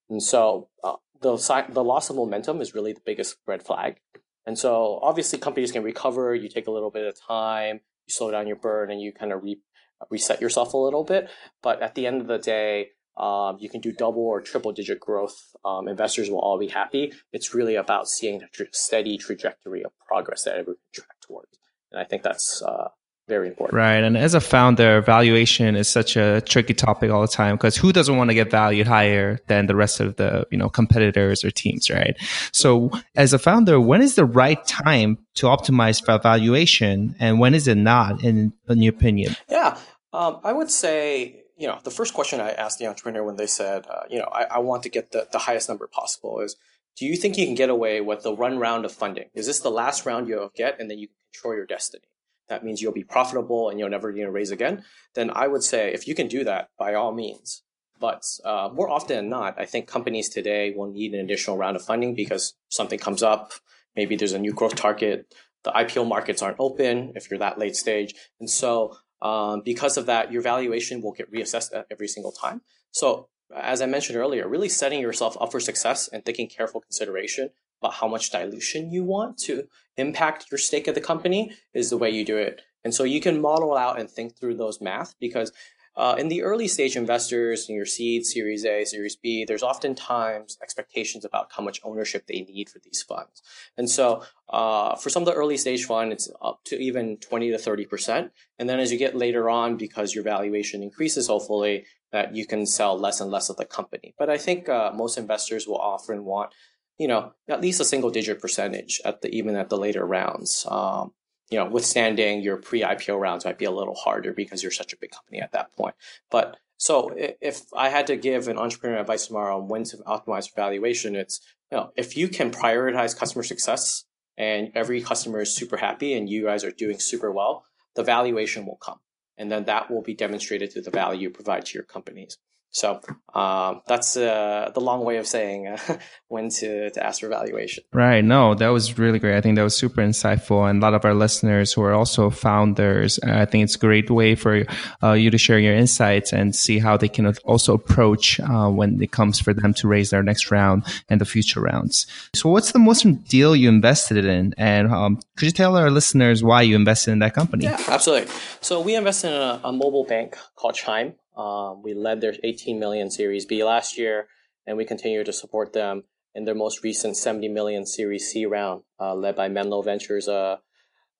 And 0.10 0.21
so 0.21 0.69
uh, 0.84 0.95
the 1.21 1.38
the 1.69 1.84
loss 1.84 2.10
of 2.10 2.15
momentum 2.15 2.62
is 2.62 2.74
really 2.74 2.93
the 2.93 3.02
biggest 3.06 3.38
red 3.47 3.63
flag. 3.63 4.00
And 4.45 4.58
so 4.58 5.00
obviously 5.04 5.38
companies 5.38 5.71
can 5.71 5.84
recover. 5.84 6.34
You 6.34 6.50
take 6.50 6.67
a 6.67 6.71
little 6.71 6.89
bit 6.89 7.06
of 7.06 7.15
time, 7.19 7.82
you 8.08 8.13
slow 8.13 8.32
down 8.32 8.47
your 8.47 8.56
burn, 8.56 8.91
and 8.91 9.00
you 9.00 9.12
kind 9.13 9.32
of 9.32 9.43
reap 9.43 9.62
reset 10.10 10.41
yourself 10.41 10.74
a 10.74 10.78
little 10.78 11.04
bit. 11.04 11.30
But 11.62 11.82
at 11.82 11.93
the 11.93 12.08
end 12.08 12.21
of 12.21 12.28
the 12.28 12.39
day, 12.39 12.89
um, 13.21 13.57
you 13.60 13.69
can 13.69 13.81
do 13.81 13.91
double 13.91 14.23
or 14.23 14.41
triple 14.41 14.73
digit 14.73 14.99
growth. 14.99 15.55
Um, 15.63 15.88
investors 15.88 16.29
will 16.29 16.39
all 16.39 16.57
be 16.57 16.67
happy. 16.67 17.13
It's 17.31 17.53
really 17.53 17.75
about 17.75 18.10
seeing 18.10 18.41
a 18.41 18.47
tra- 18.47 18.65
steady 18.71 19.17
trajectory 19.17 19.84
of 19.84 19.91
progress 20.07 20.43
that 20.43 20.55
everyone 20.55 20.77
can 20.93 21.03
track 21.03 21.17
towards. 21.21 21.57
And 21.91 22.01
I 22.01 22.03
think 22.03 22.23
that's 22.23 22.63
uh, 22.63 22.88
very 23.27 23.47
important. 23.47 23.77
Right. 23.77 24.03
And 24.03 24.17
as 24.17 24.34
a 24.34 24.39
founder, 24.39 25.01
valuation 25.01 25.75
is 25.75 25.88
such 25.88 26.17
a 26.17 26.41
tricky 26.41 26.73
topic 26.73 27.12
all 27.12 27.21
the 27.21 27.27
time 27.27 27.57
because 27.57 27.77
who 27.77 27.93
doesn't 27.93 28.17
want 28.17 28.31
to 28.31 28.34
get 28.34 28.49
valued 28.49 28.88
higher 28.88 29.39
than 29.47 29.67
the 29.67 29.75
rest 29.75 29.99
of 29.99 30.15
the, 30.15 30.47
you 30.49 30.57
know, 30.57 30.67
competitors 30.67 31.45
or 31.45 31.51
teams, 31.51 31.91
right? 31.91 32.17
So 32.51 32.89
as 33.15 33.34
a 33.34 33.39
founder, 33.39 33.79
when 33.79 34.01
is 34.01 34.15
the 34.15 34.25
right 34.25 34.65
time 34.65 35.19
to 35.36 35.45
optimize 35.45 36.03
for 36.03 36.17
valuation 36.17 37.15
and 37.19 37.39
when 37.39 37.53
is 37.53 37.67
it 37.67 37.75
not 37.75 38.23
in, 38.23 38.51
in 38.67 38.81
your 38.81 38.93
opinion? 38.95 39.36
Yeah. 39.47 39.77
Um, 40.12 40.39
I 40.43 40.53
would 40.53 40.71
say 40.71 41.40
you 41.62 41.67
know, 41.67 41.78
the 41.84 41.91
first 41.91 42.15
question 42.15 42.41
I 42.41 42.50
asked 42.50 42.80
the 42.80 42.88
entrepreneur 42.88 43.24
when 43.24 43.36
they 43.36 43.45
said, 43.45 43.86
uh, 43.88 44.02
you 44.10 44.17
know, 44.17 44.28
I, 44.32 44.45
I, 44.56 44.58
want 44.58 44.82
to 44.82 44.89
get 44.89 45.12
the, 45.12 45.28
the 45.32 45.38
highest 45.38 45.69
number 45.69 45.86
possible 45.86 46.39
is, 46.39 46.56
do 46.97 47.06
you 47.06 47.15
think 47.15 47.38
you 47.38 47.45
can 47.45 47.54
get 47.54 47.69
away 47.69 48.02
with 48.02 48.24
the 48.24 48.36
run 48.36 48.58
round 48.58 48.84
of 48.84 48.91
funding? 48.91 49.30
Is 49.36 49.45
this 49.45 49.60
the 49.60 49.69
last 49.69 50.04
round 50.04 50.28
you'll 50.28 50.52
get 50.56 50.80
and 50.80 50.89
then 50.89 50.97
you 50.97 51.08
can 51.08 51.15
control 51.32 51.56
your 51.56 51.67
destiny? 51.67 52.06
That 52.50 52.65
means 52.65 52.82
you'll 52.82 52.93
be 52.93 53.04
profitable 53.04 53.69
and 53.69 53.78
you'll 53.78 53.91
never 53.91 54.10
you 54.10 54.24
know, 54.24 54.32
raise 54.32 54.50
again. 54.50 54.84
Then 55.13 55.30
I 55.36 55.45
would 55.45 55.62
say 55.62 55.93
if 55.93 56.08
you 56.08 56.15
can 56.15 56.28
do 56.28 56.43
that, 56.45 56.69
by 56.80 56.95
all 56.95 57.13
means. 57.13 57.62
But 58.00 58.24
uh, 58.43 58.69
more 58.74 58.89
often 58.89 59.17
than 59.17 59.30
not, 59.30 59.60
I 59.60 59.65
think 59.65 59.86
companies 59.86 60.30
today 60.30 60.74
will 60.76 60.91
need 60.91 61.13
an 61.13 61.24
additional 61.24 61.58
round 61.58 61.76
of 61.76 61.86
funding 61.86 62.15
because 62.15 62.56
something 62.69 62.97
comes 62.97 63.21
up. 63.21 63.54
Maybe 63.95 64.15
there's 64.15 64.34
a 64.34 64.39
new 64.39 64.52
growth 64.52 64.76
target. 64.76 65.32
The 65.63 65.71
IPO 65.71 66.08
markets 66.08 66.41
aren't 66.41 66.60
open 66.60 67.13
if 67.15 67.30
you're 67.30 67.38
that 67.38 67.60
late 67.60 67.76
stage. 67.76 68.15
And 68.39 68.50
so 68.50 68.97
um, 69.21 69.62
because 69.63 69.97
of 69.97 70.05
that, 70.07 70.31
your 70.31 70.41
valuation 70.41 71.01
will 71.01 71.12
get 71.12 71.31
reassessed 71.31 71.71
every 71.91 72.07
single 72.07 72.31
time. 72.31 72.62
So, 72.91 73.29
as 73.55 73.81
I 73.81 73.86
mentioned 73.86 74.17
earlier, 74.17 74.47
really 74.47 74.69
setting 74.69 75.01
yourself 75.01 75.38
up 75.39 75.51
for 75.51 75.60
success 75.60 76.07
and 76.07 76.25
taking 76.25 76.47
careful 76.47 76.79
consideration 76.79 77.49
about 77.81 77.95
how 77.95 78.07
much 78.07 78.31
dilution 78.31 78.91
you 78.91 79.03
want 79.03 79.38
to 79.39 79.67
impact 79.97 80.45
your 80.49 80.57
stake 80.57 80.88
of 80.88 80.95
the 80.95 81.01
company 81.01 81.51
is 81.73 81.89
the 81.89 81.97
way 81.97 82.10
you 82.10 82.23
do 82.23 82.38
it. 82.38 82.62
And 82.84 82.93
so 82.93 83.03
you 83.03 83.19
can 83.19 83.41
model 83.41 83.75
out 83.75 83.99
and 83.99 84.10
think 84.10 84.38
through 84.38 84.55
those 84.55 84.81
math 84.81 85.15
because 85.19 85.51
uh, 85.95 86.15
in 86.17 86.30
the 86.30 86.41
early 86.41 86.67
stage 86.67 86.95
investors, 86.95 87.67
in 87.67 87.75
your 87.75 87.86
seed, 87.86 88.25
Series 88.25 88.65
A, 88.65 88.86
Series 88.86 89.15
B, 89.15 89.43
there's 89.45 89.63
oftentimes 89.63 90.58
expectations 90.62 91.25
about 91.25 91.51
how 91.56 91.63
much 91.63 91.82
ownership 91.84 92.27
they 92.27 92.41
need 92.41 92.69
for 92.69 92.80
these 92.80 93.01
funds. 93.01 93.41
And 93.77 93.89
so 93.89 94.23
uh, 94.49 94.95
for 94.95 95.10
some 95.10 95.23
of 95.23 95.27
the 95.27 95.34
early 95.34 95.58
stage 95.58 95.86
fund, 95.86 96.13
it's 96.13 96.32
up 96.41 96.62
to 96.65 96.77
even 96.77 97.17
20 97.17 97.51
to 97.51 97.58
30%. 97.58 98.32
And 98.58 98.69
then 98.69 98.80
as 98.80 98.91
you 98.91 98.97
get 98.97 99.15
later 99.15 99.49
on, 99.49 99.75
because 99.75 100.15
your 100.15 100.23
valuation 100.23 100.82
increases, 100.82 101.27
hopefully, 101.27 101.86
that 102.12 102.36
you 102.36 102.45
can 102.45 102.65
sell 102.65 102.97
less 102.97 103.19
and 103.19 103.30
less 103.30 103.49
of 103.49 103.58
the 103.58 103.65
company. 103.65 104.13
But 104.17 104.30
I 104.30 104.38
think 104.38 104.69
uh, 104.69 104.91
most 104.95 105.17
investors 105.17 105.67
will 105.67 105.77
often 105.77 106.23
want, 106.23 106.51
you 106.97 107.08
know, 107.08 107.34
at 107.49 107.62
least 107.62 107.82
a 107.82 107.86
single 107.86 108.12
digit 108.12 108.39
percentage 108.39 109.01
at 109.04 109.21
the 109.21 109.30
even 109.30 109.56
at 109.56 109.69
the 109.69 109.77
later 109.77 110.06
rounds. 110.06 110.65
Um, 110.69 111.13
you 111.51 111.57
know, 111.57 111.65
withstanding 111.65 112.41
your 112.41 112.57
pre-IPO 112.57 113.19
rounds 113.19 113.45
might 113.45 113.57
be 113.57 113.65
a 113.65 113.71
little 113.71 113.93
harder 113.93 114.33
because 114.33 114.63
you're 114.63 114.71
such 114.71 114.93
a 114.93 114.97
big 114.97 115.11
company 115.11 115.41
at 115.41 115.51
that 115.51 115.75
point. 115.75 115.93
But 116.31 116.57
so 116.77 117.13
if 117.15 117.65
I 117.75 117.89
had 117.89 118.07
to 118.07 118.15
give 118.15 118.47
an 118.47 118.57
entrepreneur 118.57 118.97
advice 118.97 119.27
tomorrow 119.27 119.57
on 119.57 119.67
when 119.67 119.83
to 119.83 119.97
optimize 119.97 120.49
for 120.49 120.55
valuation, 120.55 121.15
it's 121.15 121.41
you 121.71 121.77
know, 121.77 121.91
if 121.95 122.17
you 122.17 122.29
can 122.29 122.51
prioritize 122.51 123.15
customer 123.15 123.43
success 123.43 124.05
and 124.37 124.71
every 124.73 125.01
customer 125.01 125.41
is 125.41 125.55
super 125.55 125.77
happy 125.77 126.13
and 126.13 126.29
you 126.29 126.45
guys 126.45 126.63
are 126.63 126.71
doing 126.71 126.99
super 126.99 127.31
well, 127.31 127.65
the 127.95 128.03
valuation 128.03 128.65
will 128.65 128.77
come. 128.77 128.99
And 129.37 129.51
then 129.51 129.65
that 129.65 129.91
will 129.91 130.01
be 130.01 130.13
demonstrated 130.13 130.71
through 130.71 130.83
the 130.83 130.91
value 130.91 131.23
you 131.23 131.29
provide 131.29 131.65
to 131.65 131.73
your 131.73 131.83
companies. 131.83 132.37
So 132.71 133.01
um, 133.34 133.81
that's 133.86 134.15
uh, 134.15 134.71
the 134.73 134.79
long 134.79 135.03
way 135.03 135.17
of 135.17 135.27
saying 135.27 135.67
uh, 135.67 135.77
when 136.29 136.49
to, 136.49 136.89
to 136.89 137.05
ask 137.05 137.19
for 137.19 137.27
valuation. 137.27 137.84
Right. 137.93 138.23
No, 138.23 138.55
that 138.55 138.69
was 138.69 138.97
really 138.97 139.19
great. 139.19 139.38
I 139.38 139.41
think 139.41 139.57
that 139.57 139.63
was 139.63 139.75
super 139.75 140.01
insightful. 140.01 140.69
And 140.69 140.81
a 140.81 140.81
lot 140.81 140.93
of 140.93 141.03
our 141.03 141.13
listeners 141.13 141.73
who 141.73 141.81
are 141.84 141.93
also 141.93 142.29
founders, 142.29 143.19
I 143.19 143.45
think 143.45 143.65
it's 143.65 143.75
a 143.75 143.79
great 143.79 144.10
way 144.10 144.36
for 144.36 144.63
uh, 145.03 145.12
you 145.13 145.29
to 145.29 145.38
share 145.38 145.60
your 145.60 145.75
insights 145.75 146.31
and 146.31 146.55
see 146.55 146.79
how 146.79 146.95
they 146.95 147.10
can 147.10 147.27
also 147.43 147.73
approach 147.73 148.39
uh, 148.39 148.69
when 148.69 149.01
it 149.01 149.12
comes 149.12 149.39
for 149.39 149.53
them 149.53 149.73
to 149.75 149.88
raise 149.88 150.10
their 150.10 150.23
next 150.23 150.49
round 150.49 150.84
and 151.10 151.19
the 151.19 151.25
future 151.25 151.60
rounds. 151.60 152.07
So 152.34 152.49
what's 152.49 152.71
the 152.71 152.79
most 152.79 153.03
deal 153.25 153.55
you 153.55 153.67
invested 153.67 154.23
in? 154.23 154.53
And 154.57 154.91
um, 154.91 155.19
could 155.36 155.45
you 155.45 155.51
tell 155.51 155.75
our 155.75 155.91
listeners 155.91 156.41
why 156.41 156.62
you 156.62 156.75
invested 156.77 157.12
in 157.12 157.19
that 157.19 157.34
company? 157.34 157.65
Yeah, 157.65 157.79
absolutely. 157.89 158.34
So 158.62 158.79
we 158.79 158.95
invested 158.95 159.27
in 159.29 159.41
a, 159.41 159.62
a 159.65 159.73
mobile 159.73 160.05
bank 160.05 160.38
called 160.55 160.75
Chime. 160.75 161.15
Um, 161.35 161.81
we 161.81 161.93
led 161.93 162.21
their 162.21 162.35
18 162.43 162.79
million 162.79 163.09
Series 163.09 163.45
B 163.45 163.63
last 163.63 163.97
year, 163.97 164.27
and 164.65 164.77
we 164.77 164.85
continue 164.85 165.23
to 165.23 165.33
support 165.33 165.73
them 165.73 166.03
in 166.33 166.45
their 166.45 166.55
most 166.55 166.83
recent 166.83 167.17
70 167.17 167.49
million 167.49 167.85
Series 167.85 168.29
C 168.29 168.45
round, 168.45 168.83
uh, 168.99 169.13
led 169.13 169.35
by 169.35 169.47
Menlo 169.47 169.81
Ventures 169.81 170.27
uh, 170.27 170.57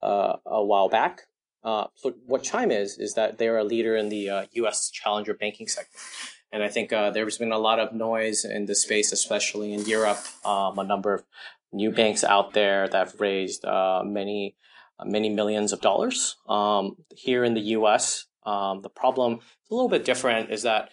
uh, 0.02 0.38
a 0.46 0.64
while 0.64 0.90
back. 0.90 1.22
Uh, 1.64 1.86
so 1.96 2.14
what 2.26 2.44
Chime 2.44 2.72
is 2.72 2.98
is 2.98 3.14
that 3.14 3.38
they 3.38 3.48
are 3.48 3.58
a 3.58 3.64
leader 3.64 3.96
in 3.96 4.10
the 4.10 4.48
U.S. 4.54 4.90
Uh, 4.90 4.94
challenger 4.94 5.34
banking 5.34 5.68
sector, 5.68 5.98
and 6.52 6.64
I 6.64 6.70
think 6.70 6.92
uh, 6.92 7.12
there's 7.12 7.38
been 7.38 7.52
a 7.52 7.60
lot 7.60 7.80
of 7.80 7.94
noise 7.94 8.44
in 8.44 8.66
the 8.66 8.74
space, 8.74 9.12
especially 9.12 9.74
in 9.74 9.86
Europe. 9.86 10.20
Um, 10.44 10.80
a 10.80 10.84
number 10.84 11.14
of 11.14 11.24
new 11.72 11.92
banks 11.92 12.24
out 12.24 12.54
there 12.54 12.88
that 12.88 13.10
have 13.10 13.22
raised 13.22 13.64
many 13.64 14.56
many 15.06 15.30
millions 15.30 15.72
of 15.72 15.82
dollars. 15.82 16.36
Um, 16.48 16.96
here 17.16 17.44
in 17.44 17.54
the 17.54 17.62
U.S., 17.78 18.26
um, 18.46 18.82
the 18.82 18.90
problem 18.90 19.36
is 19.36 19.72
a 19.72 19.76
little 19.76 19.90
bit 19.90 20.06
different 20.06 20.52
is 20.52 20.64
that 20.64 20.90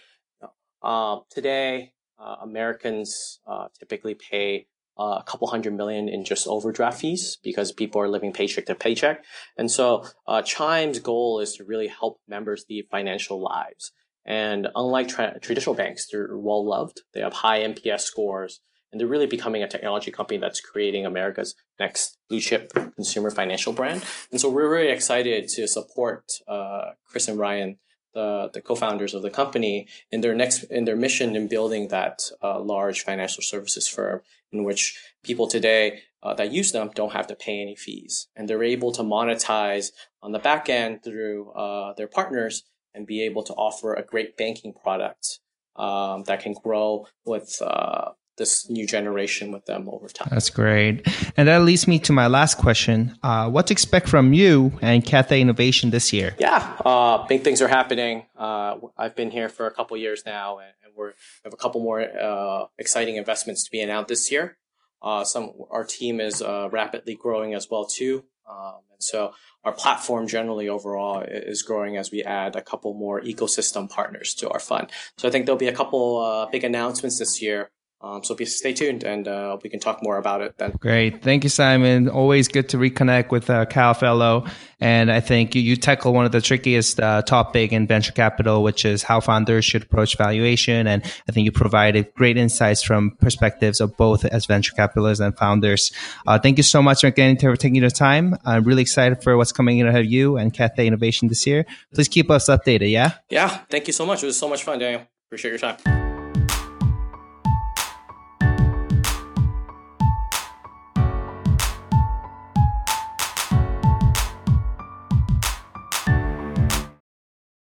uh, 0.82 1.18
today 1.30 1.92
uh, 2.18 2.36
Americans 2.42 3.40
uh, 3.46 3.68
typically 3.78 4.14
pay 4.14 4.66
uh, 4.98 5.18
a 5.20 5.24
couple 5.24 5.46
hundred 5.46 5.74
million 5.74 6.08
in 6.08 6.24
just 6.24 6.48
overdraft 6.48 7.00
fees 7.00 7.38
because 7.42 7.70
people 7.70 8.00
are 8.00 8.08
living 8.08 8.32
paycheck 8.32 8.66
to 8.66 8.74
paycheck. 8.74 9.24
And 9.56 9.70
so 9.70 10.04
uh, 10.26 10.42
Chime's 10.42 10.98
goal 10.98 11.40
is 11.40 11.54
to 11.54 11.64
really 11.64 11.86
help 11.86 12.20
members 12.26 12.64
lead 12.68 12.88
financial 12.90 13.40
lives. 13.40 13.92
And 14.26 14.66
unlike 14.74 15.08
tra- 15.08 15.38
traditional 15.40 15.76
banks, 15.76 16.08
they're 16.10 16.36
well 16.36 16.66
loved. 16.66 17.02
They 17.14 17.20
have 17.20 17.32
high 17.32 17.60
NPS 17.60 18.00
scores 18.00 18.60
and 18.90 19.00
they're 19.00 19.08
really 19.08 19.26
becoming 19.26 19.62
a 19.62 19.68
technology 19.68 20.10
company 20.10 20.38
that's 20.38 20.60
creating 20.60 21.06
America's 21.06 21.54
next 21.78 22.18
blue 22.28 22.40
chip 22.40 22.72
consumer 22.94 23.30
financial 23.30 23.72
brand. 23.72 24.04
And 24.30 24.40
so 24.40 24.50
we're 24.50 24.70
really 24.70 24.92
excited 24.92 25.48
to 25.48 25.66
support 25.66 26.32
uh, 26.46 26.92
Chris 27.06 27.28
and 27.28 27.38
Ryan, 27.38 27.78
the, 28.14 28.50
the 28.52 28.60
co-founders 28.60 29.14
of 29.14 29.22
the 29.22 29.30
company, 29.30 29.86
in 30.10 30.20
their 30.20 30.34
next 30.34 30.64
in 30.64 30.84
their 30.84 30.96
mission 30.96 31.36
in 31.36 31.48
building 31.48 31.88
that 31.88 32.22
uh, 32.42 32.60
large 32.60 33.04
financial 33.04 33.42
services 33.42 33.86
firm 33.88 34.20
in 34.50 34.64
which 34.64 34.98
people 35.22 35.46
today 35.46 36.00
uh, 36.22 36.34
that 36.34 36.52
use 36.52 36.72
them 36.72 36.90
don't 36.94 37.12
have 37.12 37.26
to 37.28 37.34
pay 37.34 37.60
any 37.60 37.76
fees, 37.76 38.28
and 38.34 38.48
they're 38.48 38.64
able 38.64 38.92
to 38.92 39.02
monetize 39.02 39.92
on 40.22 40.32
the 40.32 40.38
back 40.38 40.68
end 40.68 41.02
through 41.04 41.50
uh, 41.52 41.92
their 41.94 42.08
partners 42.08 42.64
and 42.94 43.06
be 43.06 43.22
able 43.22 43.42
to 43.44 43.52
offer 43.54 43.94
a 43.94 44.02
great 44.02 44.36
banking 44.36 44.72
product 44.72 45.38
um, 45.76 46.24
that 46.24 46.40
can 46.40 46.54
grow 46.54 47.06
with 47.24 47.60
uh, 47.62 48.10
this 48.38 48.70
new 48.70 48.86
generation 48.86 49.52
with 49.52 49.66
them 49.66 49.88
over 49.88 50.08
time. 50.08 50.28
That's 50.30 50.48
great. 50.50 51.06
And 51.36 51.48
that 51.48 51.62
leads 51.62 51.86
me 51.86 51.98
to 52.00 52.12
my 52.12 52.26
last 52.28 52.56
question. 52.56 53.18
Uh, 53.22 53.50
what 53.50 53.66
to 53.66 53.72
expect 53.72 54.08
from 54.08 54.32
you 54.32 54.72
and 54.80 55.04
Cathay 55.04 55.40
Innovation 55.40 55.90
this 55.90 56.12
year? 56.12 56.34
Yeah, 56.38 56.76
uh, 56.84 57.26
big 57.26 57.42
things 57.42 57.60
are 57.60 57.68
happening. 57.68 58.26
Uh, 58.36 58.76
I've 58.96 59.14
been 59.14 59.30
here 59.30 59.48
for 59.48 59.66
a 59.66 59.70
couple 59.70 59.96
years 59.96 60.22
now, 60.24 60.58
and, 60.58 60.72
and 60.84 60.92
we 60.96 61.10
have 61.44 61.52
a 61.52 61.56
couple 61.56 61.82
more 61.82 62.00
uh, 62.00 62.66
exciting 62.78 63.16
investments 63.16 63.64
to 63.64 63.70
be 63.70 63.80
announced 63.80 64.08
this 64.08 64.32
year. 64.32 64.56
Uh, 65.02 65.22
some 65.22 65.52
our 65.70 65.84
team 65.84 66.20
is 66.20 66.42
uh, 66.42 66.68
rapidly 66.72 67.14
growing 67.14 67.54
as 67.54 67.68
well 67.70 67.84
too, 67.84 68.24
um, 68.50 68.80
and 68.90 69.00
so 69.00 69.32
our 69.64 69.72
platform 69.72 70.26
generally 70.26 70.68
overall 70.68 71.20
is 71.20 71.62
growing 71.62 71.96
as 71.96 72.10
we 72.10 72.24
add 72.24 72.56
a 72.56 72.62
couple 72.62 72.94
more 72.94 73.20
ecosystem 73.20 73.88
partners 73.88 74.34
to 74.34 74.48
our 74.48 74.58
fund. 74.58 74.90
So 75.16 75.28
I 75.28 75.30
think 75.30 75.46
there'll 75.46 75.58
be 75.58 75.68
a 75.68 75.74
couple 75.74 76.48
big 76.50 76.64
announcements 76.64 77.18
this 77.18 77.40
year 77.42 77.70
um, 78.00 78.22
so 78.22 78.36
please 78.36 78.56
stay 78.56 78.72
tuned 78.72 79.02
and 79.02 79.26
uh, 79.26 79.58
we 79.62 79.68
can 79.68 79.80
talk 79.80 80.04
more 80.04 80.18
about 80.18 80.40
it 80.40 80.56
then. 80.56 80.70
Great. 80.78 81.20
Thank 81.20 81.42
you, 81.42 81.50
Simon. 81.50 82.08
Always 82.08 82.46
good 82.46 82.68
to 82.68 82.76
reconnect 82.76 83.32
with 83.32 83.50
uh, 83.50 83.66
Cal 83.66 83.92
Fellow. 83.92 84.46
And 84.80 85.10
I 85.10 85.18
think 85.18 85.56
you, 85.56 85.62
you 85.62 85.74
tackle 85.74 86.12
one 86.12 86.24
of 86.24 86.30
the 86.30 86.40
trickiest 86.40 87.00
uh, 87.00 87.22
topic 87.22 87.72
in 87.72 87.88
venture 87.88 88.12
capital, 88.12 88.62
which 88.62 88.84
is 88.84 89.02
how 89.02 89.18
founders 89.18 89.64
should 89.64 89.82
approach 89.82 90.16
valuation. 90.16 90.86
And 90.86 91.02
I 91.28 91.32
think 91.32 91.44
you 91.44 91.50
provided 91.50 92.14
great 92.14 92.36
insights 92.36 92.82
from 92.82 93.16
perspectives 93.20 93.80
of 93.80 93.96
both 93.96 94.24
as 94.24 94.46
venture 94.46 94.74
capitalists 94.74 95.20
and 95.20 95.36
founders. 95.36 95.90
Uh, 96.24 96.38
thank 96.38 96.56
you 96.56 96.62
so 96.62 96.80
much 96.80 97.02
again 97.02 97.36
for 97.36 97.56
taking 97.56 97.80
the 97.80 97.90
time. 97.90 98.36
I'm 98.44 98.62
really 98.62 98.82
excited 98.82 99.24
for 99.24 99.36
what's 99.36 99.50
coming 99.50 99.82
ahead 99.82 100.02
of 100.02 100.06
you 100.06 100.36
and 100.36 100.54
Cathay 100.54 100.86
Innovation 100.86 101.26
this 101.26 101.44
year. 101.48 101.66
Please 101.92 102.06
keep 102.06 102.30
us 102.30 102.48
updated. 102.48 102.92
Yeah. 102.92 103.14
Yeah. 103.28 103.48
Thank 103.70 103.88
you 103.88 103.92
so 103.92 104.06
much. 104.06 104.22
It 104.22 104.26
was 104.26 104.36
so 104.36 104.48
much 104.48 104.62
fun, 104.62 104.78
Daniel. 104.78 105.02
Appreciate 105.26 105.50
your 105.50 105.58
time. 105.58 106.07